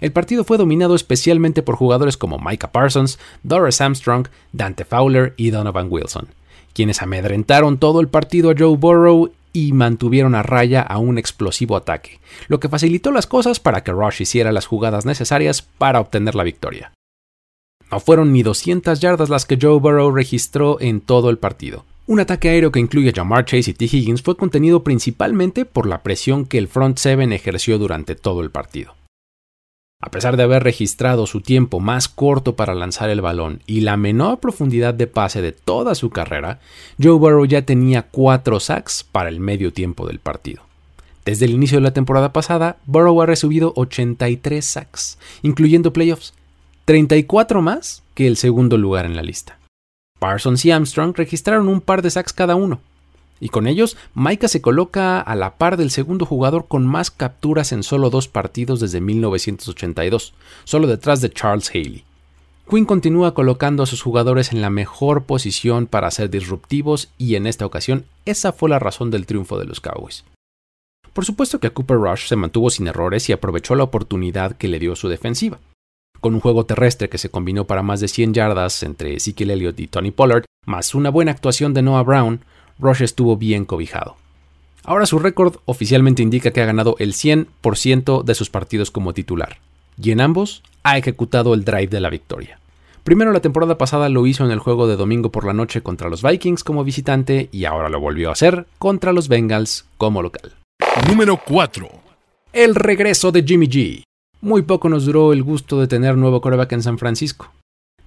El 0.00 0.12
partido 0.12 0.44
fue 0.44 0.58
dominado 0.58 0.94
especialmente 0.94 1.62
por 1.62 1.76
jugadores 1.76 2.16
como 2.16 2.38
Micah 2.38 2.72
Parsons, 2.72 3.18
Doris 3.42 3.80
Armstrong, 3.80 4.28
Dante 4.52 4.84
Fowler 4.84 5.34
y 5.36 5.50
Donovan 5.50 5.88
Wilson, 5.90 6.28
quienes 6.74 7.00
amedrentaron 7.00 7.78
todo 7.78 8.00
el 8.00 8.08
partido 8.08 8.50
a 8.50 8.54
Joe 8.56 8.76
Burrow 8.76 9.30
y 9.52 9.72
mantuvieron 9.72 10.34
a 10.34 10.42
raya 10.42 10.82
a 10.82 10.98
un 10.98 11.16
explosivo 11.16 11.76
ataque, 11.76 12.20
lo 12.48 12.60
que 12.60 12.68
facilitó 12.68 13.10
las 13.10 13.26
cosas 13.26 13.58
para 13.58 13.82
que 13.82 13.92
Rush 13.92 14.20
hiciera 14.20 14.52
las 14.52 14.66
jugadas 14.66 15.06
necesarias 15.06 15.62
para 15.62 16.00
obtener 16.00 16.34
la 16.34 16.44
victoria. 16.44 16.92
No 17.90 18.00
fueron 18.00 18.32
ni 18.34 18.42
200 18.42 19.00
yardas 19.00 19.30
las 19.30 19.46
que 19.46 19.58
Joe 19.60 19.78
Burrow 19.78 20.10
registró 20.10 20.78
en 20.80 21.00
todo 21.00 21.30
el 21.30 21.38
partido. 21.38 21.86
Un 22.06 22.20
ataque 22.20 22.50
aéreo 22.50 22.70
que 22.70 22.80
incluye 22.80 23.10
a 23.10 23.12
Jamar 23.14 23.46
Chase 23.46 23.70
y 23.70 23.74
T. 23.74 23.86
Higgins 23.86 24.22
fue 24.22 24.36
contenido 24.36 24.84
principalmente 24.84 25.64
por 25.64 25.86
la 25.86 26.02
presión 26.02 26.44
que 26.44 26.58
el 26.58 26.68
front 26.68 26.98
seven 26.98 27.32
ejerció 27.32 27.78
durante 27.78 28.14
todo 28.14 28.42
el 28.42 28.50
partido. 28.50 28.95
A 30.06 30.08
pesar 30.08 30.36
de 30.36 30.44
haber 30.44 30.62
registrado 30.62 31.26
su 31.26 31.40
tiempo 31.40 31.80
más 31.80 32.08
corto 32.08 32.54
para 32.54 32.76
lanzar 32.76 33.10
el 33.10 33.22
balón 33.22 33.60
y 33.66 33.80
la 33.80 33.96
menor 33.96 34.38
profundidad 34.38 34.94
de 34.94 35.08
pase 35.08 35.42
de 35.42 35.50
toda 35.50 35.96
su 35.96 36.10
carrera, 36.10 36.60
Joe 37.02 37.18
Burrow 37.18 37.44
ya 37.44 37.62
tenía 37.62 38.02
cuatro 38.02 38.60
sacks 38.60 39.02
para 39.02 39.28
el 39.28 39.40
medio 39.40 39.72
tiempo 39.72 40.06
del 40.06 40.20
partido. 40.20 40.62
Desde 41.24 41.46
el 41.46 41.50
inicio 41.50 41.78
de 41.78 41.82
la 41.82 41.92
temporada 41.92 42.32
pasada, 42.32 42.76
Burrow 42.86 43.20
ha 43.20 43.26
recibido 43.26 43.72
83 43.74 44.64
sacks, 44.64 45.18
incluyendo 45.42 45.92
playoffs, 45.92 46.34
34 46.84 47.60
más 47.60 48.04
que 48.14 48.28
el 48.28 48.36
segundo 48.36 48.78
lugar 48.78 49.06
en 49.06 49.16
la 49.16 49.22
lista. 49.22 49.58
Parsons 50.20 50.64
y 50.64 50.70
Armstrong 50.70 51.16
registraron 51.16 51.66
un 51.66 51.80
par 51.80 52.02
de 52.02 52.12
sacks 52.12 52.32
cada 52.32 52.54
uno, 52.54 52.80
y 53.40 53.50
con 53.50 53.66
ellos, 53.66 53.96
Micah 54.14 54.48
se 54.48 54.62
coloca 54.62 55.20
a 55.20 55.34
la 55.34 55.56
par 55.56 55.76
del 55.76 55.90
segundo 55.90 56.24
jugador 56.24 56.66
con 56.68 56.86
más 56.86 57.10
capturas 57.10 57.72
en 57.72 57.82
solo 57.82 58.10
dos 58.10 58.28
partidos 58.28 58.80
desde 58.80 59.00
1982, 59.00 60.34
solo 60.64 60.86
detrás 60.86 61.20
de 61.20 61.30
Charles 61.30 61.70
Haley. 61.70 62.04
Quinn 62.68 62.84
continúa 62.84 63.32
colocando 63.32 63.84
a 63.84 63.86
sus 63.86 64.02
jugadores 64.02 64.52
en 64.52 64.60
la 64.60 64.70
mejor 64.70 65.24
posición 65.24 65.86
para 65.86 66.10
ser 66.10 66.30
disruptivos 66.30 67.10
y 67.16 67.36
en 67.36 67.46
esta 67.46 67.64
ocasión 67.64 68.06
esa 68.24 68.52
fue 68.52 68.68
la 68.68 68.80
razón 68.80 69.10
del 69.12 69.24
triunfo 69.26 69.58
de 69.58 69.66
los 69.66 69.80
Cowboys. 69.80 70.24
Por 71.12 71.24
supuesto 71.24 71.60
que 71.60 71.70
Cooper 71.70 71.96
Rush 71.96 72.26
se 72.26 72.36
mantuvo 72.36 72.68
sin 72.68 72.88
errores 72.88 73.28
y 73.28 73.32
aprovechó 73.32 73.74
la 73.76 73.84
oportunidad 73.84 74.56
que 74.56 74.68
le 74.68 74.80
dio 74.80 74.96
su 74.96 75.08
defensiva. 75.08 75.60
Con 76.20 76.34
un 76.34 76.40
juego 76.40 76.66
terrestre 76.66 77.08
que 77.08 77.18
se 77.18 77.30
combinó 77.30 77.66
para 77.66 77.82
más 77.82 78.00
de 78.00 78.08
100 78.08 78.34
yardas 78.34 78.82
entre 78.82 79.14
Ezekiel 79.14 79.52
Elliott 79.52 79.78
y 79.78 79.86
Tony 79.86 80.10
Pollard, 80.10 80.44
más 80.66 80.94
una 80.94 81.10
buena 81.10 81.30
actuación 81.30 81.72
de 81.72 81.82
Noah 81.82 82.02
Brown, 82.02 82.40
Rush 82.78 83.02
estuvo 83.02 83.36
bien 83.36 83.64
cobijado. 83.64 84.16
Ahora 84.84 85.06
su 85.06 85.18
récord 85.18 85.56
oficialmente 85.64 86.22
indica 86.22 86.50
que 86.52 86.60
ha 86.60 86.66
ganado 86.66 86.96
el 86.98 87.12
100% 87.12 88.22
de 88.22 88.34
sus 88.34 88.50
partidos 88.50 88.90
como 88.90 89.14
titular, 89.14 89.58
y 90.00 90.10
en 90.12 90.20
ambos 90.20 90.62
ha 90.84 90.96
ejecutado 90.96 91.54
el 91.54 91.64
drive 91.64 91.88
de 91.88 92.00
la 92.00 92.10
victoria. 92.10 92.60
Primero 93.02 93.32
la 93.32 93.40
temporada 93.40 93.78
pasada 93.78 94.08
lo 94.08 94.26
hizo 94.26 94.44
en 94.44 94.50
el 94.50 94.58
juego 94.58 94.86
de 94.88 94.96
domingo 94.96 95.30
por 95.30 95.46
la 95.46 95.52
noche 95.52 95.80
contra 95.80 96.08
los 96.08 96.22
Vikings 96.22 96.64
como 96.64 96.84
visitante 96.84 97.48
y 97.52 97.64
ahora 97.64 97.88
lo 97.88 98.00
volvió 98.00 98.30
a 98.30 98.32
hacer 98.32 98.66
contra 98.78 99.12
los 99.12 99.28
Bengals 99.28 99.86
como 99.96 100.22
local. 100.22 100.54
Número 101.08 101.40
4. 101.44 101.88
El 102.52 102.74
regreso 102.74 103.30
de 103.30 103.44
Jimmy 103.44 103.68
G. 103.68 104.02
Muy 104.40 104.62
poco 104.62 104.88
nos 104.88 105.04
duró 105.04 105.32
el 105.32 105.42
gusto 105.42 105.80
de 105.80 105.86
tener 105.86 106.16
nuevo 106.16 106.40
coreback 106.40 106.72
en 106.72 106.82
San 106.82 106.98
Francisco. 106.98 107.52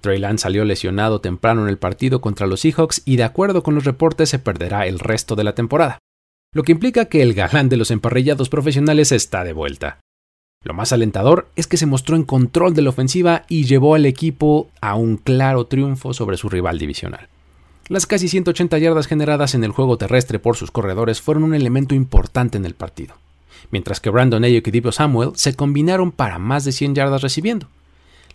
Trey 0.00 0.18
Lance 0.18 0.42
salió 0.42 0.64
lesionado 0.64 1.20
temprano 1.20 1.62
en 1.62 1.68
el 1.68 1.78
partido 1.78 2.20
contra 2.20 2.46
los 2.46 2.60
Seahawks 2.60 3.02
y 3.04 3.16
de 3.16 3.24
acuerdo 3.24 3.62
con 3.62 3.74
los 3.74 3.84
reportes 3.84 4.28
se 4.28 4.38
perderá 4.38 4.86
el 4.86 4.98
resto 4.98 5.36
de 5.36 5.44
la 5.44 5.54
temporada, 5.54 5.98
lo 6.52 6.62
que 6.62 6.72
implica 6.72 7.04
que 7.04 7.22
el 7.22 7.34
galán 7.34 7.68
de 7.68 7.76
los 7.76 7.90
emparrillados 7.90 8.48
profesionales 8.48 9.12
está 9.12 9.44
de 9.44 9.52
vuelta. 9.52 10.00
Lo 10.62 10.74
más 10.74 10.92
alentador 10.92 11.48
es 11.56 11.66
que 11.66 11.78
se 11.78 11.86
mostró 11.86 12.16
en 12.16 12.24
control 12.24 12.74
de 12.74 12.82
la 12.82 12.90
ofensiva 12.90 13.44
y 13.48 13.64
llevó 13.64 13.94
al 13.94 14.04
equipo 14.04 14.68
a 14.80 14.94
un 14.94 15.16
claro 15.16 15.66
triunfo 15.66 16.12
sobre 16.12 16.36
su 16.36 16.50
rival 16.50 16.78
divisional. 16.78 17.28
Las 17.88 18.06
casi 18.06 18.28
180 18.28 18.78
yardas 18.78 19.06
generadas 19.06 19.54
en 19.54 19.64
el 19.64 19.72
juego 19.72 19.96
terrestre 19.96 20.38
por 20.38 20.56
sus 20.56 20.70
corredores 20.70 21.20
fueron 21.20 21.44
un 21.44 21.54
elemento 21.54 21.94
importante 21.94 22.58
en 22.58 22.66
el 22.66 22.74
partido, 22.74 23.14
mientras 23.70 24.00
que 24.00 24.10
Brandon 24.10 24.44
Ayuk 24.44 24.68
y 24.68 24.70
Divo 24.70 24.92
Samuel 24.92 25.30
se 25.34 25.56
combinaron 25.56 26.12
para 26.12 26.38
más 26.38 26.64
de 26.64 26.72
100 26.72 26.94
yardas 26.94 27.22
recibiendo. 27.22 27.68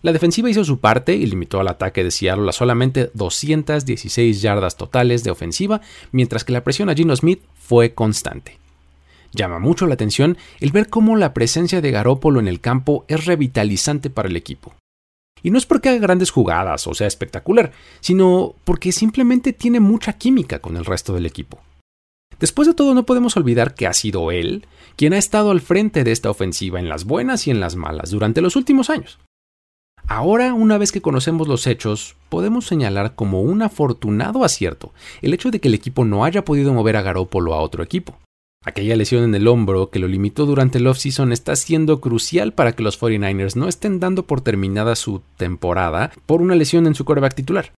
La 0.02 0.12
defensiva 0.12 0.50
hizo 0.50 0.64
su 0.64 0.78
parte 0.78 1.14
y 1.14 1.26
limitó 1.26 1.60
al 1.60 1.68
ataque 1.68 2.04
de 2.04 2.10
Seattle 2.10 2.48
a 2.48 2.52
solamente 2.52 3.10
216 3.14 4.42
yardas 4.42 4.76
totales 4.76 5.24
de 5.24 5.30
ofensiva, 5.30 5.80
mientras 6.12 6.44
que 6.44 6.52
la 6.52 6.62
presión 6.62 6.90
a 6.90 6.94
Gino 6.94 7.16
Smith 7.16 7.42
fue 7.54 7.94
constante. 7.94 8.58
Llama 9.32 9.58
mucho 9.58 9.86
la 9.86 9.94
atención 9.94 10.38
el 10.60 10.70
ver 10.70 10.88
cómo 10.88 11.16
la 11.16 11.34
presencia 11.34 11.80
de 11.80 11.90
Garópolo 11.90 12.40
en 12.40 12.48
el 12.48 12.60
campo 12.60 13.04
es 13.08 13.26
revitalizante 13.26 14.10
para 14.10 14.28
el 14.28 14.36
equipo. 14.36 14.74
Y 15.42 15.50
no 15.50 15.58
es 15.58 15.66
porque 15.66 15.90
haga 15.90 15.98
grandes 15.98 16.30
jugadas 16.30 16.86
o 16.86 16.94
sea 16.94 17.06
espectacular, 17.06 17.72
sino 18.00 18.54
porque 18.64 18.92
simplemente 18.92 19.52
tiene 19.52 19.80
mucha 19.80 20.14
química 20.14 20.60
con 20.60 20.76
el 20.76 20.84
resto 20.84 21.12
del 21.12 21.26
equipo. 21.26 21.60
Después 22.38 22.68
de 22.68 22.74
todo, 22.74 22.94
no 22.94 23.06
podemos 23.06 23.36
olvidar 23.36 23.74
que 23.74 23.86
ha 23.86 23.92
sido 23.92 24.30
él 24.30 24.66
quien 24.96 25.12
ha 25.12 25.18
estado 25.18 25.50
al 25.50 25.60
frente 25.60 26.04
de 26.04 26.12
esta 26.12 26.30
ofensiva 26.30 26.78
en 26.78 26.88
las 26.88 27.04
buenas 27.04 27.46
y 27.46 27.50
en 27.50 27.60
las 27.60 27.76
malas 27.76 28.10
durante 28.10 28.40
los 28.40 28.56
últimos 28.56 28.90
años. 28.90 29.18
Ahora, 30.08 30.54
una 30.54 30.78
vez 30.78 30.92
que 30.92 31.02
conocemos 31.02 31.48
los 31.48 31.66
hechos, 31.66 32.14
podemos 32.28 32.64
señalar 32.66 33.16
como 33.16 33.42
un 33.42 33.62
afortunado 33.62 34.44
acierto 34.44 34.92
el 35.20 35.34
hecho 35.34 35.50
de 35.50 35.58
que 35.58 35.66
el 35.66 35.74
equipo 35.74 36.04
no 36.04 36.24
haya 36.24 36.44
podido 36.44 36.72
mover 36.72 36.96
a 36.96 37.02
Garópolo 37.02 37.54
a 37.54 37.60
otro 37.60 37.82
equipo. 37.82 38.16
Aquella 38.64 38.94
lesión 38.94 39.24
en 39.24 39.34
el 39.34 39.48
hombro 39.48 39.90
que 39.90 39.98
lo 39.98 40.06
limitó 40.06 40.46
durante 40.46 40.78
el 40.78 40.86
offseason 40.86 41.32
está 41.32 41.56
siendo 41.56 42.00
crucial 42.00 42.52
para 42.52 42.72
que 42.72 42.84
los 42.84 43.00
49ers 43.00 43.56
no 43.56 43.66
estén 43.66 43.98
dando 43.98 44.26
por 44.26 44.40
terminada 44.40 44.94
su 44.94 45.22
temporada 45.36 46.12
por 46.24 46.40
una 46.40 46.54
lesión 46.54 46.86
en 46.86 46.94
su 46.94 47.04
quarterback 47.04 47.34
titular. 47.34 47.72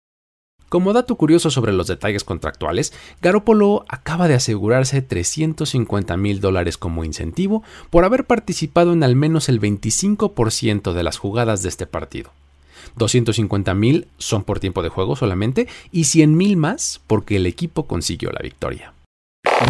Como 0.69 0.93
dato 0.93 1.15
curioso 1.15 1.51
sobre 1.51 1.73
los 1.73 1.87
detalles 1.87 2.25
contractuales, 2.25 2.93
Garoppolo 3.23 3.85
acaba 3.89 4.27
de 4.27 4.35
asegurarse 4.35 5.01
350 5.01 6.17
mil 6.17 6.41
dólares 6.41 6.77
como 6.77 7.05
incentivo 7.05 7.63
por 7.91 8.05
haber 8.05 8.25
participado 8.25 8.93
en 8.93 9.05
al 9.05 9.15
menos 9.15 9.49
el 9.49 9.61
25% 9.61 10.93
de 10.93 11.03
las 11.05 11.19
jugadas 11.19 11.63
de 11.63 11.69
este 11.69 11.87
partido. 11.87 12.33
250 12.97 13.75
mil 13.75 14.09
son 14.19 14.43
por 14.43 14.59
tiempo 14.59 14.83
de 14.83 14.89
juego 14.89 15.15
solamente 15.17 15.69
y 15.93 16.05
100 16.05 16.37
mil 16.37 16.57
más 16.57 17.01
porque 17.07 17.37
el 17.37 17.47
equipo 17.47 17.87
consiguió 17.87 18.31
la 18.31 18.41
victoria. 18.43 18.93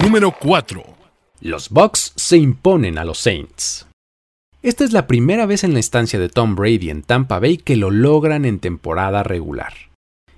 Número 0.02 0.34
4. 0.38 0.82
Los 1.40 1.68
Bucks 1.68 2.12
se 2.16 2.38
imponen 2.38 2.98
a 2.98 3.04
los 3.04 3.18
Saints. 3.18 3.86
Esta 4.62 4.84
es 4.84 4.92
la 4.92 5.06
primera 5.06 5.44
vez 5.46 5.62
en 5.62 5.74
la 5.74 5.80
estancia 5.80 6.18
de 6.18 6.28
Tom 6.28 6.56
Brady 6.56 6.90
en 6.90 7.02
Tampa 7.02 7.38
Bay 7.38 7.58
que 7.58 7.76
lo 7.76 7.90
logran 7.90 8.44
en 8.46 8.58
temporada 8.58 9.22
regular. 9.22 9.74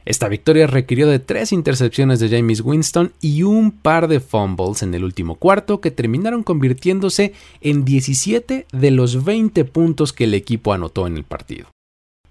Esta 0.09 0.29
victoria 0.29 0.67
requirió 0.67 1.07
de 1.07 1.19
tres 1.19 1.53
intercepciones 1.53 2.19
de 2.19 2.31
James 2.31 2.63
Winston 2.63 3.13
y 3.21 3.43
un 3.43 3.71
par 3.71 4.09
de 4.09 4.21
fumbles 4.21 4.83
en 4.83 4.95
el 4.95 5.05
último 5.05 5.35
cuarto 5.35 5.83
que 5.83 5.91
terminaron 5.91 6.45
convirtiéndose 6.45 7.35
en 7.61 7.85
17 7.85 8.67
de 8.73 8.91
los 8.91 9.23
20 9.23 9.67
puntos 9.67 10.15
que 10.15 10.25
el 10.25 10.33
equipo 10.33 10.73
anotó 10.73 11.07
en 11.07 11.19
el 11.19 11.25
partido. 11.25 11.67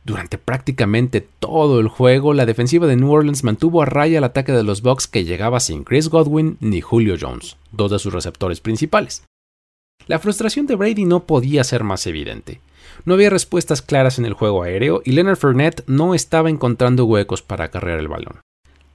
Durante 0.03 0.39
prácticamente 0.39 1.21
todo 1.21 1.79
el 1.79 1.87
juego, 1.87 2.33
la 2.33 2.47
defensiva 2.47 2.87
de 2.87 2.95
New 2.95 3.11
Orleans 3.11 3.43
mantuvo 3.43 3.83
a 3.83 3.85
raya 3.85 4.17
el 4.17 4.23
ataque 4.23 4.53
de 4.53 4.63
los 4.63 4.81
Bucks 4.81 5.05
que 5.05 5.23
llegaba 5.23 5.59
sin 5.59 5.83
Chris 5.83 6.09
Godwin 6.09 6.57
ni 6.59 6.81
Julio 6.81 7.15
Jones, 7.21 7.57
dos 7.71 7.91
de 7.91 7.99
sus 7.99 8.11
receptores 8.11 8.59
principales. 8.59 9.23
La 10.07 10.17
frustración 10.17 10.65
de 10.65 10.75
Brady 10.75 11.05
no 11.05 11.25
podía 11.25 11.63
ser 11.63 11.83
más 11.83 12.07
evidente. 12.07 12.59
No 13.05 13.13
había 13.13 13.29
respuestas 13.29 13.81
claras 13.81 14.19
en 14.19 14.25
el 14.25 14.33
juego 14.33 14.63
aéreo 14.63 15.01
y 15.05 15.11
Leonard 15.11 15.37
Fournette 15.37 15.83
no 15.87 16.13
estaba 16.13 16.49
encontrando 16.49 17.05
huecos 17.05 17.41
para 17.41 17.65
acarrear 17.65 17.99
el 17.99 18.07
balón. 18.07 18.41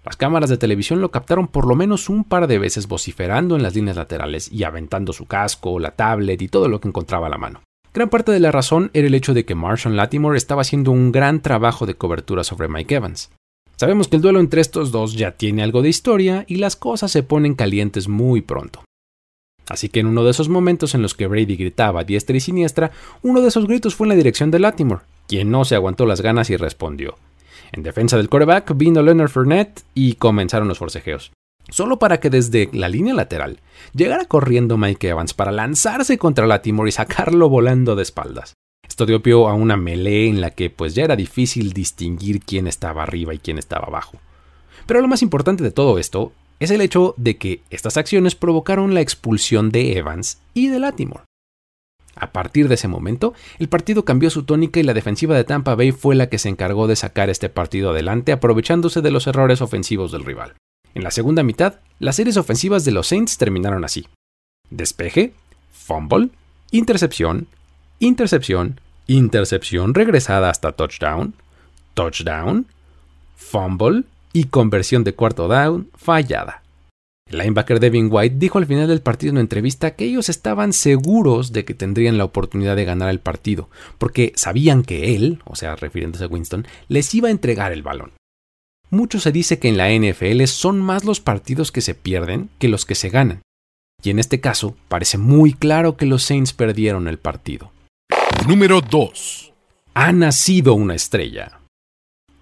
Las 0.04 0.16
cámaras 0.16 0.50
de 0.50 0.56
televisión 0.56 1.00
lo 1.00 1.10
captaron 1.10 1.46
por 1.46 1.66
lo 1.66 1.76
menos 1.76 2.08
un 2.08 2.24
par 2.24 2.48
de 2.48 2.58
veces 2.58 2.88
vociferando 2.88 3.54
en 3.54 3.62
las 3.62 3.74
líneas 3.74 3.96
laterales 3.96 4.50
y 4.50 4.64
aventando 4.64 5.12
su 5.12 5.26
casco, 5.26 5.78
la 5.78 5.92
tablet 5.92 6.42
y 6.42 6.48
todo 6.48 6.68
lo 6.68 6.80
que 6.80 6.88
encontraba 6.88 7.28
a 7.28 7.30
la 7.30 7.38
mano. 7.38 7.62
Gran 7.94 8.08
parte 8.08 8.32
de 8.32 8.40
la 8.40 8.50
razón 8.50 8.90
era 8.94 9.06
el 9.06 9.14
hecho 9.14 9.34
de 9.34 9.44
que 9.44 9.54
Marshall 9.54 9.96
Latimore 9.96 10.38
estaba 10.38 10.62
haciendo 10.62 10.90
un 10.90 11.12
gran 11.12 11.40
trabajo 11.40 11.86
de 11.86 11.94
cobertura 11.94 12.42
sobre 12.42 12.68
Mike 12.68 12.96
Evans. 12.96 13.30
Sabemos 13.76 14.08
que 14.08 14.16
el 14.16 14.22
duelo 14.22 14.40
entre 14.40 14.60
estos 14.60 14.92
dos 14.92 15.14
ya 15.14 15.32
tiene 15.32 15.62
algo 15.62 15.82
de 15.82 15.88
historia 15.88 16.44
y 16.48 16.56
las 16.56 16.74
cosas 16.74 17.12
se 17.12 17.22
ponen 17.22 17.54
calientes 17.54 18.08
muy 18.08 18.40
pronto. 18.40 18.82
Así 19.68 19.88
que 19.88 20.00
en 20.00 20.06
uno 20.06 20.24
de 20.24 20.30
esos 20.30 20.48
momentos 20.48 20.94
en 20.94 21.02
los 21.02 21.14
que 21.14 21.26
Brady 21.26 21.56
gritaba 21.56 22.04
diestra 22.04 22.36
y 22.36 22.40
siniestra, 22.40 22.90
uno 23.22 23.40
de 23.40 23.48
esos 23.48 23.66
gritos 23.66 23.94
fue 23.94 24.06
en 24.06 24.10
la 24.10 24.16
dirección 24.16 24.50
de 24.50 24.58
Latimore, 24.58 25.02
quien 25.28 25.50
no 25.50 25.64
se 25.64 25.74
aguantó 25.74 26.06
las 26.06 26.20
ganas 26.20 26.50
y 26.50 26.56
respondió. 26.56 27.16
En 27.72 27.82
defensa 27.82 28.16
del 28.16 28.28
coreback 28.28 28.76
vino 28.76 29.02
Leonard 29.02 29.30
Fournette 29.30 29.82
y 29.94 30.14
comenzaron 30.14 30.68
los 30.68 30.78
forcejeos. 30.78 31.32
Solo 31.70 31.98
para 31.98 32.20
que 32.20 32.28
desde 32.28 32.68
la 32.72 32.88
línea 32.88 33.14
lateral 33.14 33.60
llegara 33.94 34.24
corriendo 34.24 34.76
Mike 34.76 35.08
Evans 35.08 35.32
para 35.32 35.52
lanzarse 35.52 36.18
contra 36.18 36.46
Latimore 36.46 36.88
y 36.88 36.92
sacarlo 36.92 37.48
volando 37.48 37.94
de 37.96 38.02
espaldas. 38.02 38.54
Esto 38.86 39.06
dio 39.06 39.22
pie 39.22 39.32
a 39.32 39.54
una 39.54 39.76
melee 39.76 40.28
en 40.28 40.40
la 40.40 40.50
que 40.50 40.68
pues 40.68 40.94
ya 40.94 41.04
era 41.04 41.16
difícil 41.16 41.72
distinguir 41.72 42.40
quién 42.40 42.66
estaba 42.66 43.04
arriba 43.04 43.32
y 43.32 43.38
quién 43.38 43.56
estaba 43.56 43.86
abajo. 43.86 44.18
Pero 44.86 45.00
lo 45.00 45.08
más 45.08 45.22
importante 45.22 45.62
de 45.62 45.70
todo 45.70 45.98
esto 45.98 46.32
es 46.62 46.70
el 46.70 46.80
hecho 46.80 47.14
de 47.16 47.36
que 47.38 47.62
estas 47.70 47.96
acciones 47.96 48.36
provocaron 48.36 48.94
la 48.94 49.00
expulsión 49.00 49.70
de 49.70 49.98
Evans 49.98 50.38
y 50.54 50.68
de 50.68 50.78
Latimore. 50.78 51.24
A 52.14 52.30
partir 52.30 52.68
de 52.68 52.74
ese 52.74 52.86
momento, 52.86 53.34
el 53.58 53.68
partido 53.68 54.04
cambió 54.04 54.30
su 54.30 54.44
tónica 54.44 54.78
y 54.78 54.84
la 54.84 54.94
defensiva 54.94 55.34
de 55.34 55.42
Tampa 55.42 55.74
Bay 55.74 55.90
fue 55.90 56.14
la 56.14 56.28
que 56.28 56.38
se 56.38 56.48
encargó 56.48 56.86
de 56.86 56.94
sacar 56.94 57.30
este 57.30 57.48
partido 57.48 57.90
adelante 57.90 58.30
aprovechándose 58.30 59.00
de 59.00 59.10
los 59.10 59.26
errores 59.26 59.60
ofensivos 59.60 60.12
del 60.12 60.24
rival. 60.24 60.54
En 60.94 61.02
la 61.02 61.10
segunda 61.10 61.42
mitad, 61.42 61.80
las 61.98 62.16
series 62.16 62.36
ofensivas 62.36 62.84
de 62.84 62.92
los 62.92 63.08
Saints 63.08 63.38
terminaron 63.38 63.84
así. 63.84 64.06
Despeje, 64.70 65.32
fumble, 65.72 66.28
intercepción, 66.70 67.48
intercepción, 67.98 68.80
intercepción 69.08 69.94
regresada 69.94 70.48
hasta 70.48 70.72
touchdown, 70.72 71.34
touchdown, 71.94 72.66
fumble 73.34 74.04
y 74.32 74.44
conversión 74.44 75.04
de 75.04 75.14
cuarto 75.14 75.48
down 75.48 75.90
fallada. 75.94 76.62
El 77.26 77.38
linebacker 77.38 77.80
Devin 77.80 78.08
White 78.10 78.36
dijo 78.38 78.58
al 78.58 78.66
final 78.66 78.88
del 78.88 79.00
partido 79.00 79.30
en 79.30 79.36
una 79.36 79.42
entrevista 79.42 79.94
que 79.94 80.04
ellos 80.04 80.28
estaban 80.28 80.72
seguros 80.72 81.52
de 81.52 81.64
que 81.64 81.74
tendrían 81.74 82.18
la 82.18 82.24
oportunidad 82.24 82.76
de 82.76 82.84
ganar 82.84 83.08
el 83.10 83.20
partido, 83.20 83.70
porque 83.98 84.32
sabían 84.36 84.82
que 84.82 85.14
él, 85.14 85.40
o 85.44 85.56
sea, 85.56 85.76
refiriéndose 85.76 86.24
a 86.24 86.28
Winston, 86.28 86.66
les 86.88 87.14
iba 87.14 87.28
a 87.28 87.32
entregar 87.32 87.72
el 87.72 87.82
balón. 87.82 88.12
Mucho 88.90 89.20
se 89.20 89.32
dice 89.32 89.58
que 89.58 89.68
en 89.68 89.78
la 89.78 89.88
NFL 89.90 90.44
son 90.44 90.80
más 90.80 91.04
los 91.04 91.20
partidos 91.20 91.72
que 91.72 91.80
se 91.80 91.94
pierden 91.94 92.50
que 92.58 92.68
los 92.68 92.84
que 92.84 92.94
se 92.94 93.08
ganan, 93.08 93.40
y 94.02 94.10
en 94.10 94.18
este 94.18 94.40
caso 94.40 94.76
parece 94.88 95.16
muy 95.16 95.54
claro 95.54 95.96
que 95.96 96.06
los 96.06 96.24
Saints 96.24 96.52
perdieron 96.52 97.06
el 97.06 97.18
partido. 97.18 97.70
Número 98.48 98.80
2. 98.80 99.52
Ha 99.94 100.12
nacido 100.12 100.74
una 100.74 100.94
estrella. 100.94 101.61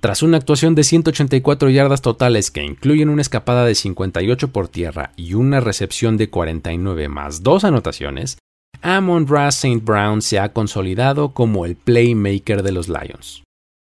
Tras 0.01 0.23
una 0.23 0.39
actuación 0.39 0.75
de 0.75 0.83
184 0.83 1.69
yardas 1.69 2.01
totales 2.01 2.51
que 2.51 2.65
incluyen 2.65 3.11
una 3.11 3.21
escapada 3.21 3.67
de 3.67 3.75
58 3.75 4.49
por 4.49 4.69
tierra 4.69 5.13
y 5.15 5.35
una 5.35 5.61
recepción 5.61 6.17
de 6.17 6.31
49 6.31 7.09
más 7.09 7.43
dos 7.43 7.65
anotaciones, 7.65 8.39
Amon 8.81 9.29
Ra 9.29 9.49
St. 9.49 9.81
Brown 9.85 10.23
se 10.23 10.39
ha 10.39 10.55
consolidado 10.55 11.35
como 11.35 11.67
el 11.67 11.77
playmaker 11.77 12.63
de 12.63 12.73
los 12.73 12.89
Lions. 12.89 13.43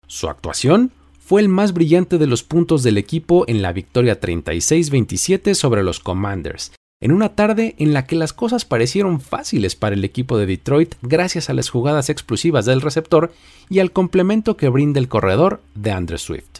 Su 0.05 0.27
actuación 0.27 0.91
fue 1.17 1.39
el 1.39 1.47
más 1.47 1.73
brillante 1.73 2.17
de 2.17 2.27
los 2.27 2.43
puntos 2.43 2.83
del 2.83 2.97
equipo 2.97 3.45
en 3.47 3.61
la 3.61 3.71
victoria 3.71 4.19
36-27 4.19 5.53
sobre 5.53 5.81
los 5.81 6.01
Commanders, 6.01 6.73
en 7.01 7.11
una 7.11 7.29
tarde 7.29 7.75
en 7.79 7.93
la 7.93 8.05
que 8.05 8.15
las 8.15 8.31
cosas 8.31 8.63
parecieron 8.63 9.19
fáciles 9.19 9.75
para 9.75 9.95
el 9.95 10.05
equipo 10.05 10.37
de 10.37 10.45
Detroit 10.45 10.93
gracias 11.01 11.49
a 11.49 11.53
las 11.53 11.69
jugadas 11.69 12.09
explosivas 12.09 12.65
del 12.65 12.79
receptor 12.79 13.33
y 13.69 13.79
al 13.79 13.91
complemento 13.91 14.55
que 14.55 14.69
brinda 14.69 14.99
el 14.99 15.07
corredor 15.07 15.61
de 15.73 15.91
Andrew 15.91 16.19
Swift. 16.19 16.59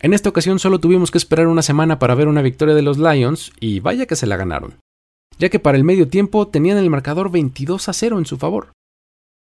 En 0.00 0.14
esta 0.14 0.30
ocasión 0.30 0.58
solo 0.58 0.78
tuvimos 0.78 1.10
que 1.10 1.18
esperar 1.18 1.48
una 1.48 1.62
semana 1.62 1.98
para 1.98 2.14
ver 2.14 2.28
una 2.28 2.40
victoria 2.40 2.74
de 2.74 2.82
los 2.82 2.98
Lions 2.98 3.52
y 3.60 3.80
vaya 3.80 4.06
que 4.06 4.16
se 4.16 4.26
la 4.26 4.36
ganaron, 4.36 4.76
ya 5.38 5.50
que 5.50 5.58
para 5.58 5.76
el 5.76 5.84
medio 5.84 6.08
tiempo 6.08 6.48
tenían 6.48 6.78
el 6.78 6.88
marcador 6.88 7.30
22 7.30 7.88
a 7.88 7.92
0 7.92 8.18
en 8.18 8.26
su 8.26 8.38
favor. 8.38 8.72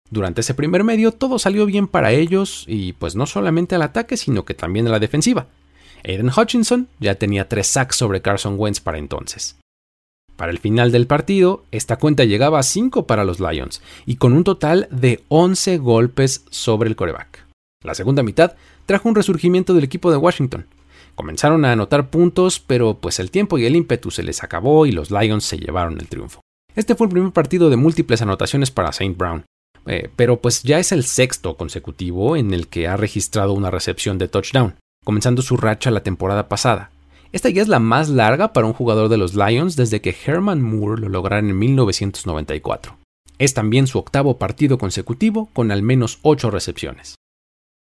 Durante 0.10 0.42
ese 0.42 0.54
primer 0.54 0.84
medio 0.84 1.14
todo 1.14 1.40
salió 1.40 1.66
bien 1.66 1.88
para 1.88 2.12
ellos 2.12 2.66
y 2.68 2.92
pues 2.94 3.16
no 3.16 3.26
solamente 3.28 3.76
al 3.76 3.82
ataque 3.82 4.18
sino 4.18 4.44
que 4.44 4.56
también 4.56 4.88
a 4.88 4.92
la 4.92 5.00
defensiva. 5.00 5.48
Aiden 6.04 6.32
Hutchinson 6.36 6.90
ya 7.00 7.16
tenía 7.16 7.48
tres 7.48 7.68
sacks 7.68 7.96
sobre 7.96 8.22
Carson 8.22 8.56
Wentz 8.58 8.82
para 8.82 8.98
entonces. 8.98 9.56
Para 10.42 10.52
el 10.52 10.58
final 10.58 10.92
del 10.92 11.06
partido, 11.06 11.66
esta 11.70 11.98
cuenta 11.98 12.24
llegaba 12.24 12.58
a 12.58 12.64
5 12.64 13.06
para 13.06 13.24
los 13.24 13.40
Lions 13.40 13.80
y 14.08 14.16
con 14.16 14.34
un 14.34 14.44
total 14.44 14.88
de 14.90 15.24
11 15.28 15.78
golpes 15.78 16.46
sobre 16.50 16.90
el 16.90 16.96
coreback. 16.96 17.46
La 17.84 17.94
segunda 17.94 18.24
mitad 18.24 18.56
trajo 18.88 19.08
un 19.08 19.14
resurgimiento 19.14 19.76
del 19.76 19.84
equipo 19.84 20.10
de 20.10 20.18
Washington. 20.18 20.66
Comenzaron 21.14 21.64
a 21.64 21.74
anotar 21.74 22.10
puntos, 22.10 22.60
pero 22.60 22.96
pues 22.96 23.20
el 23.20 23.30
tiempo 23.30 23.60
y 23.60 23.68
el 23.68 23.76
ímpetu 23.76 24.10
se 24.10 24.24
les 24.24 24.44
acabó 24.44 24.88
y 24.88 24.92
los 24.92 25.12
Lions 25.12 25.44
se 25.44 25.60
llevaron 25.60 26.00
el 26.00 26.08
triunfo. 26.08 26.42
Este 26.76 26.96
fue 26.96 27.06
el 27.06 27.14
primer 27.14 27.34
partido 27.34 27.70
de 27.70 27.78
múltiples 27.78 28.24
anotaciones 28.24 28.72
para 28.72 28.90
St. 28.90 29.14
Brown, 29.16 29.46
eh, 29.86 30.10
pero 30.16 30.42
pues 30.42 30.64
ya 30.64 30.80
es 30.80 30.92
el 30.92 31.04
sexto 31.04 31.56
consecutivo 31.56 32.36
en 32.36 32.56
el 32.56 32.68
que 32.68 32.88
ha 32.88 32.98
registrado 32.98 33.54
una 33.54 33.70
recepción 33.70 34.18
de 34.18 34.28
touchdown, 34.28 34.74
comenzando 35.06 35.44
su 35.44 35.56
racha 35.56 35.92
la 35.92 36.02
temporada 36.02 36.50
pasada. 36.50 36.90
Esta 37.32 37.50
ya 37.50 37.62
es 37.62 37.70
la 37.70 37.80
más 37.80 38.10
larga 38.10 38.52
para 38.52 38.68
un 38.68 38.74
jugador 38.74 39.08
de 39.08 39.18
los 39.18 39.36
Lions 39.36 39.76
desde 39.78 40.02
que 40.02 40.16
Herman 40.26 40.62
Moore 40.62 41.02
lo 41.02 41.10
lograra 41.10 41.40
en 41.40 41.58
1994. 41.58 42.98
Es 43.40 43.54
también 43.54 43.88
su 43.88 44.00
octavo 44.00 44.38
partido 44.38 44.78
consecutivo 44.78 45.50
con 45.54 45.72
al 45.72 45.82
menos 45.82 46.20
8 46.24 46.52
recepciones. 46.52 47.16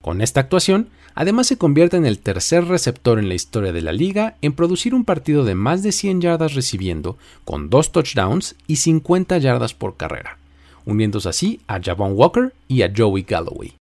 Con 0.02 0.22
esta 0.22 0.40
actuación, 0.40 0.90
además 1.16 1.48
se 1.48 1.58
convierte 1.58 1.98
en 1.98 2.06
el 2.06 2.20
tercer 2.20 2.66
receptor 2.66 3.20
en 3.20 3.28
la 3.28 3.34
historia 3.34 3.74
de 3.74 3.82
la 3.82 3.92
liga 3.92 4.38
en 4.42 4.54
producir 4.54 4.94
un 4.94 5.04
partido 5.04 5.44
de 5.44 5.56
más 5.56 5.84
de 5.84 5.92
100 5.92 6.22
yardas 6.22 6.54
recibiendo, 6.54 7.18
con 7.44 7.70
dos 7.70 7.92
touchdowns 7.92 8.56
y 8.68 8.78
50 8.78 9.40
yardas 9.40 9.74
por 9.74 9.98
carrera, 9.98 10.38
uniéndose 10.86 11.28
así 11.28 11.60
a 11.68 11.82
Javon 11.82 12.14
Walker 12.14 12.54
y 12.70 12.84
a 12.84 12.94
Joey 12.96 13.24
Galloway. 13.24 13.76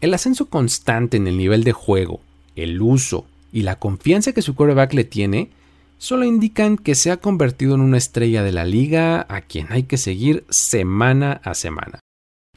El 0.00 0.14
ascenso 0.14 0.46
constante 0.46 1.18
en 1.18 1.26
el 1.26 1.36
nivel 1.36 1.64
de 1.64 1.72
juego, 1.72 2.20
el 2.56 2.80
uso 2.80 3.26
y 3.54 3.62
la 3.62 3.78
confianza 3.78 4.32
que 4.32 4.42
su 4.42 4.56
quarterback 4.56 4.92
le 4.94 5.04
tiene 5.04 5.50
solo 5.96 6.24
indican 6.24 6.76
que 6.76 6.96
se 6.96 7.12
ha 7.12 7.18
convertido 7.18 7.76
en 7.76 7.82
una 7.82 7.98
estrella 7.98 8.42
de 8.42 8.50
la 8.50 8.64
liga 8.64 9.24
a 9.28 9.42
quien 9.42 9.68
hay 9.70 9.84
que 9.84 9.96
seguir 9.96 10.44
semana 10.50 11.40
a 11.44 11.54
semana. 11.54 12.00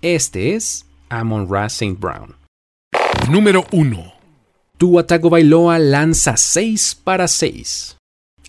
Este 0.02 0.56
es 0.56 0.88
Amon 1.10 1.48
Ra 1.50 1.68
St. 1.68 1.98
Brown. 2.00 2.36
Número 3.30 3.66
1. 3.72 4.12
Tu 4.80 4.98
Atago 4.98 5.30
Bailoa 5.30 5.78
lanza 5.78 6.36
6 6.36 7.00
para 7.04 7.28
6. 7.28 7.97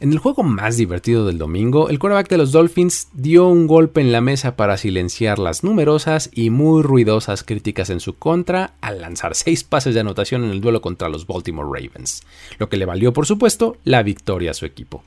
En 0.01 0.13
el 0.13 0.19
juego 0.19 0.45
más 0.45 0.77
divertido 0.77 1.27
del 1.27 1.39
domingo, 1.39 1.89
el 1.89 1.99
quarterback 1.99 2.29
de 2.29 2.39
los 2.39 2.53
Dolphins 2.53 3.09
dio 3.15 3.49
un 3.49 3.67
golpe 3.67 4.01
en 4.01 4.13
la 4.13 4.21
mesa 4.21 4.55
para 4.55 4.77
silenciar 4.77 5.41
las 5.41 5.65
numerosas 5.65 6.31
y 6.33 6.51
muy 6.51 6.85
ruidosas 6.85 7.43
críticas 7.43 7.91
en 7.91 7.99
su 7.99 8.17
contra 8.17 8.75
al 8.81 9.01
lanzar 9.01 9.35
seis 9.35 9.65
pases 9.65 9.95
de 9.95 10.01
anotación 10.01 10.45
en 10.45 10.51
el 10.51 10.61
duelo 10.61 10.81
contra 10.83 11.09
los 11.09 11.27
Baltimore 11.27 11.69
Ravens, 11.69 12.23
lo 12.59 12.69
que 12.69 12.77
le 12.77 12.85
valió 12.85 13.13
por 13.13 13.27
supuesto 13.27 13.77
la 13.83 14.05
victoria 14.05 14.53
a 14.53 14.55
su 14.55 14.67
equipo. 14.67 15.03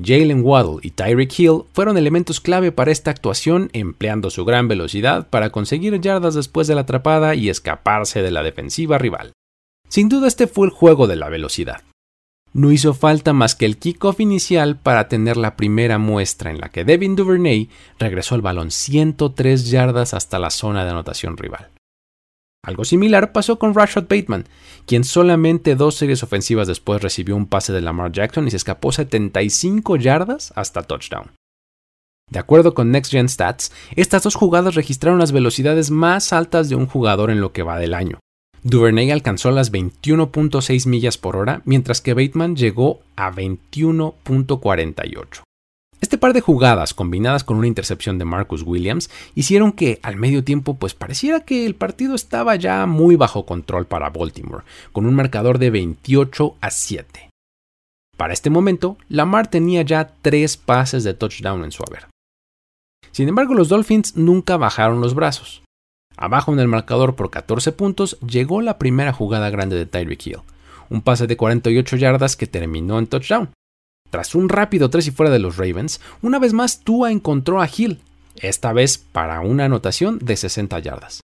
Jalen 0.00 0.44
Waddle 0.44 0.78
y 0.82 0.90
Tyreek 0.90 1.36
Hill 1.36 1.64
fueron 1.72 1.98
elementos 1.98 2.40
clave 2.40 2.70
para 2.70 2.92
esta 2.92 3.10
actuación, 3.10 3.70
empleando 3.72 4.30
su 4.30 4.44
gran 4.44 4.68
velocidad 4.68 5.26
para 5.28 5.50
conseguir 5.50 6.00
yardas 6.00 6.34
después 6.36 6.68
de 6.68 6.76
la 6.76 6.82
atrapada 6.82 7.34
y 7.34 7.48
escaparse 7.48 8.22
de 8.22 8.30
la 8.30 8.44
defensiva 8.44 8.96
rival. 8.96 9.32
Sin 9.88 10.08
duda 10.08 10.28
este 10.28 10.46
fue 10.46 10.68
el 10.68 10.72
juego 10.72 11.08
de 11.08 11.16
la 11.16 11.28
velocidad, 11.30 11.82
no 12.56 12.72
hizo 12.72 12.94
falta 12.94 13.34
más 13.34 13.54
que 13.54 13.66
el 13.66 13.76
kickoff 13.76 14.18
inicial 14.18 14.78
para 14.78 15.08
tener 15.08 15.36
la 15.36 15.56
primera 15.56 15.98
muestra 15.98 16.50
en 16.50 16.58
la 16.58 16.70
que 16.70 16.84
Devin 16.84 17.14
Duvernay 17.14 17.68
regresó 17.98 18.34
el 18.34 18.40
balón 18.40 18.70
103 18.70 19.70
yardas 19.70 20.14
hasta 20.14 20.38
la 20.38 20.48
zona 20.48 20.84
de 20.84 20.90
anotación 20.90 21.36
rival. 21.36 21.68
Algo 22.64 22.86
similar 22.86 23.32
pasó 23.32 23.58
con 23.58 23.74
Rashad 23.74 24.04
Bateman, 24.08 24.46
quien 24.86 25.04
solamente 25.04 25.76
dos 25.76 25.96
series 25.96 26.22
ofensivas 26.22 26.66
después 26.66 27.02
recibió 27.02 27.36
un 27.36 27.46
pase 27.46 27.74
de 27.74 27.82
Lamar 27.82 28.10
Jackson 28.10 28.46
y 28.46 28.50
se 28.50 28.56
escapó 28.56 28.90
75 28.90 29.96
yardas 29.96 30.54
hasta 30.56 30.82
touchdown. 30.82 31.32
De 32.30 32.38
acuerdo 32.38 32.72
con 32.72 32.90
Next 32.90 33.12
Gen 33.12 33.28
Stats, 33.28 33.70
estas 33.96 34.22
dos 34.22 34.34
jugadas 34.34 34.74
registraron 34.74 35.18
las 35.18 35.30
velocidades 35.30 35.90
más 35.90 36.32
altas 36.32 36.70
de 36.70 36.74
un 36.74 36.86
jugador 36.86 37.30
en 37.30 37.42
lo 37.42 37.52
que 37.52 37.62
va 37.62 37.78
del 37.78 37.92
año, 37.92 38.18
Duvernay 38.68 39.12
alcanzó 39.12 39.52
las 39.52 39.70
21.6 39.70 40.88
millas 40.88 41.18
por 41.18 41.36
hora, 41.36 41.62
mientras 41.66 42.00
que 42.00 42.14
Bateman 42.14 42.56
llegó 42.56 42.98
a 43.14 43.30
21.48. 43.30 45.42
Este 46.00 46.18
par 46.18 46.32
de 46.32 46.40
jugadas, 46.40 46.92
combinadas 46.92 47.44
con 47.44 47.58
una 47.58 47.68
intercepción 47.68 48.18
de 48.18 48.24
Marcus 48.24 48.62
Williams, 48.62 49.08
hicieron 49.36 49.70
que 49.70 50.00
al 50.02 50.16
medio 50.16 50.42
tiempo 50.42 50.74
pues 50.74 50.94
pareciera 50.94 51.42
que 51.42 51.64
el 51.64 51.76
partido 51.76 52.16
estaba 52.16 52.56
ya 52.56 52.86
muy 52.86 53.14
bajo 53.14 53.46
control 53.46 53.86
para 53.86 54.10
Baltimore, 54.10 54.64
con 54.90 55.06
un 55.06 55.14
marcador 55.14 55.60
de 55.60 55.70
28 55.70 56.56
a 56.60 56.70
7. 56.72 57.30
Para 58.16 58.32
este 58.32 58.50
momento, 58.50 58.98
Lamar 59.08 59.48
tenía 59.48 59.82
ya 59.82 60.12
tres 60.22 60.56
pases 60.56 61.04
de 61.04 61.14
touchdown 61.14 61.62
en 61.62 61.70
su 61.70 61.84
haber. 61.86 62.08
Sin 63.12 63.28
embargo, 63.28 63.54
los 63.54 63.68
Dolphins 63.68 64.16
nunca 64.16 64.56
bajaron 64.56 65.00
los 65.00 65.14
brazos. 65.14 65.62
Abajo 66.16 66.52
en 66.52 66.60
el 66.60 66.68
marcador 66.68 67.14
por 67.14 67.30
14 67.30 67.72
puntos 67.72 68.18
llegó 68.20 68.62
la 68.62 68.78
primera 68.78 69.12
jugada 69.12 69.50
grande 69.50 69.76
de 69.76 69.86
Tyreek 69.86 70.26
Hill, 70.26 70.38
un 70.88 71.02
pase 71.02 71.26
de 71.26 71.36
48 71.36 71.96
yardas 71.96 72.36
que 72.36 72.46
terminó 72.46 72.98
en 72.98 73.06
touchdown. 73.06 73.50
Tras 74.10 74.34
un 74.34 74.48
rápido 74.48 74.88
3 74.88 75.08
y 75.08 75.10
fuera 75.10 75.30
de 75.30 75.38
los 75.38 75.58
Ravens, 75.58 76.00
una 76.22 76.38
vez 76.38 76.52
más 76.52 76.80
Tua 76.80 77.10
encontró 77.12 77.60
a 77.60 77.68
Hill, 77.68 78.00
esta 78.36 78.72
vez 78.72 78.96
para 78.98 79.40
una 79.40 79.66
anotación 79.66 80.18
de 80.20 80.36
60 80.36 80.78
yardas. 80.78 81.20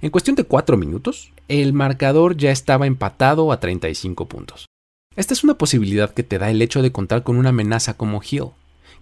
En 0.00 0.10
cuestión 0.10 0.36
de 0.36 0.44
4 0.44 0.76
minutos, 0.76 1.32
el 1.48 1.72
marcador 1.72 2.36
ya 2.36 2.50
estaba 2.50 2.86
empatado 2.86 3.50
a 3.50 3.58
35 3.58 4.28
puntos. 4.28 4.66
Esta 5.16 5.32
es 5.32 5.42
una 5.42 5.54
posibilidad 5.54 6.12
que 6.12 6.22
te 6.22 6.38
da 6.38 6.50
el 6.50 6.60
hecho 6.62 6.82
de 6.82 6.92
contar 6.92 7.22
con 7.22 7.36
una 7.36 7.48
amenaza 7.48 7.94
como 7.94 8.20
Hill, 8.22 8.50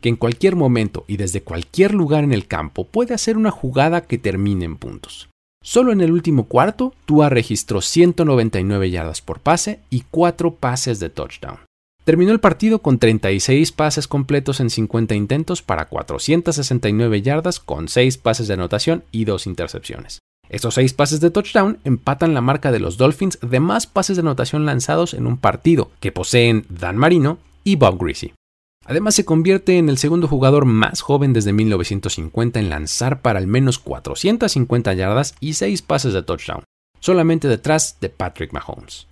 que 0.01 0.09
en 0.09 0.17
cualquier 0.17 0.55
momento 0.55 1.05
y 1.09 1.17
desde 1.17 1.43
cualquier 1.43 1.93
lugar 1.93 2.25
en 2.25 2.33
el 2.33 2.47
campo 2.47 2.87
puede 2.87 3.15
hacer 3.15 3.37
una 3.37 3.51
jugada 3.51 4.03
que 4.03 4.17
termine 4.17 4.65
en 4.65 4.77
puntos. 4.77 5.29
Solo 5.67 5.93
en 5.93 6.03
el 6.03 6.13
último 6.13 6.45
cuarto, 6.45 6.93
Tua 7.07 7.31
registró 7.31 7.81
199 7.81 8.91
yardas 8.91 9.23
por 9.23 9.41
pase 9.41 9.81
y 9.89 10.05
4 10.11 10.57
pases 10.57 11.01
de 11.01 11.09
touchdown. 11.09 11.61
Terminó 12.05 12.33
el 12.33 12.41
partido 12.41 12.81
con 12.81 12.99
36 12.99 13.73
pases 13.73 14.07
completos 14.07 14.61
en 14.61 14.69
50 14.69 15.15
intentos 15.15 15.63
para 15.63 15.87
469 15.87 17.23
yardas 17.23 17.61
con 17.61 17.89
6 17.89 18.19
pases 18.19 18.47
de 18.47 18.55
anotación 18.55 19.05
y 19.11 19.25
2 19.25 19.47
intercepciones. 19.47 20.19
Estos 20.51 20.75
6 20.75 20.93
pases 20.93 21.21
de 21.21 21.31
touchdown 21.31 21.79
empatan 21.85 22.35
la 22.35 22.43
marca 22.43 22.71
de 22.71 22.81
los 22.81 22.99
Dolphins 22.99 23.39
de 23.41 23.59
más 23.59 23.87
pases 23.87 24.19
de 24.19 24.21
anotación 24.21 24.67
lanzados 24.67 25.15
en 25.15 25.27
un 25.27 25.39
partido 25.39 25.91
que 26.01 26.13
poseen 26.13 26.67
Dan 26.69 26.99
Marino 26.99 27.39
y 27.65 27.77
Bob 27.77 27.99
Greasy. 27.99 28.35
Además 28.85 29.15
se 29.15 29.25
convierte 29.25 29.79
en 29.79 29.89
el 29.89 29.99
segundo 29.99 30.29
jugador 30.29 30.67
más 30.67 31.01
joven 31.01 31.33
desde 31.33 31.53
1950 31.53 32.61
en 32.61 32.69
lanzar 32.69 33.23
para 33.23 33.39
al 33.39 33.47
menos 33.47 33.79
450 33.79 34.93
yardas 34.93 35.35
y 35.41 35.55
6 35.55 35.83
pases 35.83 36.13
de 36.13 36.23
touchdown, 36.23 36.65
solamente 37.01 37.49
detrás 37.49 37.99
de 38.01 38.11
Patrick 38.11 38.53
Mahomes. 38.53 39.07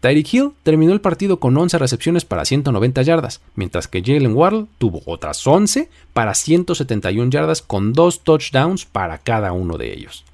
Tyreek 0.00 0.34
Hill 0.34 0.52
terminó 0.62 0.92
el 0.92 1.00
partido 1.00 1.40
con 1.40 1.56
11 1.56 1.78
recepciones 1.78 2.24
para 2.24 2.44
190 2.44 3.02
yardas, 3.02 3.40
mientras 3.54 3.88
que 3.88 4.02
Jalen 4.02 4.36
Waddle 4.36 4.66
tuvo 4.78 5.02
otras 5.06 5.46
11 5.46 5.88
para 6.12 6.34
171 6.34 7.30
yardas 7.30 7.62
con 7.62 7.92
2 7.92 8.20
touchdowns 8.22 8.84
para 8.84 9.18
cada 9.18 9.52
uno 9.52 9.78
de 9.78 9.92
ellos. 9.92 10.24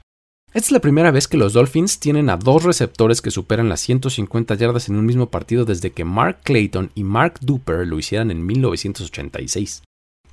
Esta 0.54 0.66
es 0.66 0.72
la 0.72 0.80
primera 0.80 1.10
vez 1.10 1.28
que 1.28 1.38
los 1.38 1.54
Dolphins 1.54 1.98
tienen 1.98 2.28
a 2.28 2.36
dos 2.36 2.62
receptores 2.64 3.22
que 3.22 3.30
superan 3.30 3.70
las 3.70 3.80
150 3.80 4.54
yardas 4.56 4.90
en 4.90 4.96
un 4.96 5.06
mismo 5.06 5.30
partido 5.30 5.64
desde 5.64 5.92
que 5.92 6.04
Mark 6.04 6.40
Clayton 6.44 6.90
y 6.94 7.04
Mark 7.04 7.38
Duper 7.40 7.86
lo 7.86 7.98
hicieran 7.98 8.30
en 8.30 8.44
1986. 8.44 9.82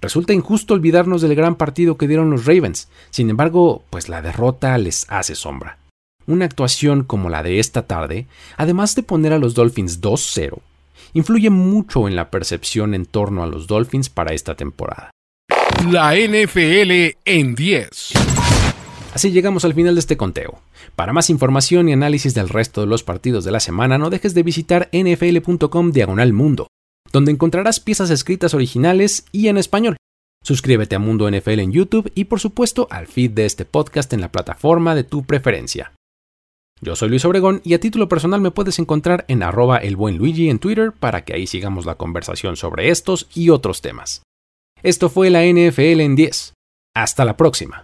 Resulta 0.02 0.34
injusto 0.34 0.74
olvidarnos 0.74 1.22
del 1.22 1.36
gran 1.36 1.56
partido 1.56 1.98
que 1.98 2.10
dieron 2.10 2.32
los 2.32 2.46
Ravens, 2.46 2.90
sin 3.12 3.30
embargo, 3.30 3.86
pues 3.90 4.10
la 4.10 4.22
derrota 4.22 4.78
les 4.78 5.06
hace 5.10 5.36
sombra. 5.36 5.78
Una 6.28 6.44
actuación 6.44 7.04
como 7.06 7.30
la 7.30 7.42
de 7.42 7.60
esta 7.60 7.84
tarde, 7.84 8.28
además 8.58 8.96
de 8.96 9.04
poner 9.04 9.32
a 9.32 9.40
los 9.40 9.54
Dolphins 9.54 10.02
2-0, 10.02 10.60
influye 11.14 11.50
mucho 11.50 12.10
en 12.10 12.18
la 12.18 12.30
percepción 12.30 12.94
en 12.94 13.06
torno 13.06 13.42
a 13.42 13.48
los 13.48 13.68
Dolphins 13.68 14.10
para 14.10 14.34
esta 14.34 14.56
temporada. 14.56 15.12
La 15.90 16.14
NFL 16.14 17.16
en 17.24 17.56
10. 17.56 18.29
Así 19.14 19.32
llegamos 19.32 19.66
al 19.66 19.74
final 19.74 19.96
de 19.96 20.00
este 20.00 20.18
conteo. 20.18 20.62
Para 20.96 21.14
más 21.14 21.30
información 21.30 21.90
y 21.90 21.94
análisis 21.94 22.34
del 22.34 22.50
resto 22.50 22.82
de 22.82 22.88
los 22.88 23.04
partidos 23.04 23.44
de 23.44 23.52
la 23.52 23.60
semana, 23.60 23.98
no 23.98 24.10
dejes 24.10 24.34
de 24.34 24.44
visitar 24.44 24.90
nfl.com 24.92 25.92
diagonal 25.92 26.34
mundo, 26.34 26.68
donde 27.12 27.32
encontrarás 27.32 27.80
piezas 27.80 28.12
escritas 28.12 28.54
originales 28.54 29.26
y 29.32 29.48
en 29.48 29.58
español. 29.58 29.98
Suscríbete 30.44 30.96
a 30.96 31.00
Mundo 31.00 31.30
NFL 31.30 31.60
en 31.60 31.72
YouTube 31.72 32.12
y 32.16 32.26
por 32.26 32.40
supuesto 32.40 32.88
al 32.92 33.08
feed 33.08 33.32
de 33.32 33.46
este 33.46 33.66
podcast 33.66 34.14
en 34.14 34.22
la 34.22 34.32
plataforma 34.32 34.96
de 34.96 35.04
tu 35.04 35.24
preferencia. 35.24 35.94
Yo 36.82 36.96
soy 36.96 37.10
Luis 37.10 37.26
Obregón 37.26 37.62
y 37.66 37.74
a 37.74 37.80
título 37.80 38.08
personal 38.08 38.40
me 38.40 38.52
puedes 38.52 38.80
encontrar 38.80 39.26
en 39.28 39.44
arroba 39.44 39.78
el 39.78 39.98
buen 39.98 40.18
Luigi 40.18 40.50
en 40.50 40.60
Twitter 40.60 40.94
para 40.98 41.26
que 41.26 41.34
ahí 41.34 41.46
sigamos 41.46 41.86
la 41.86 41.96
conversación 41.96 42.56
sobre 42.56 42.90
estos 42.90 43.28
y 43.36 43.50
otros 43.50 43.82
temas. 43.82 44.24
Esto 44.82 45.10
fue 45.10 45.30
la 45.30 45.44
NFL 45.44 46.00
en 46.00 46.16
10. 46.16 46.54
Hasta 46.96 47.26
la 47.26 47.36
próxima. 47.36 47.84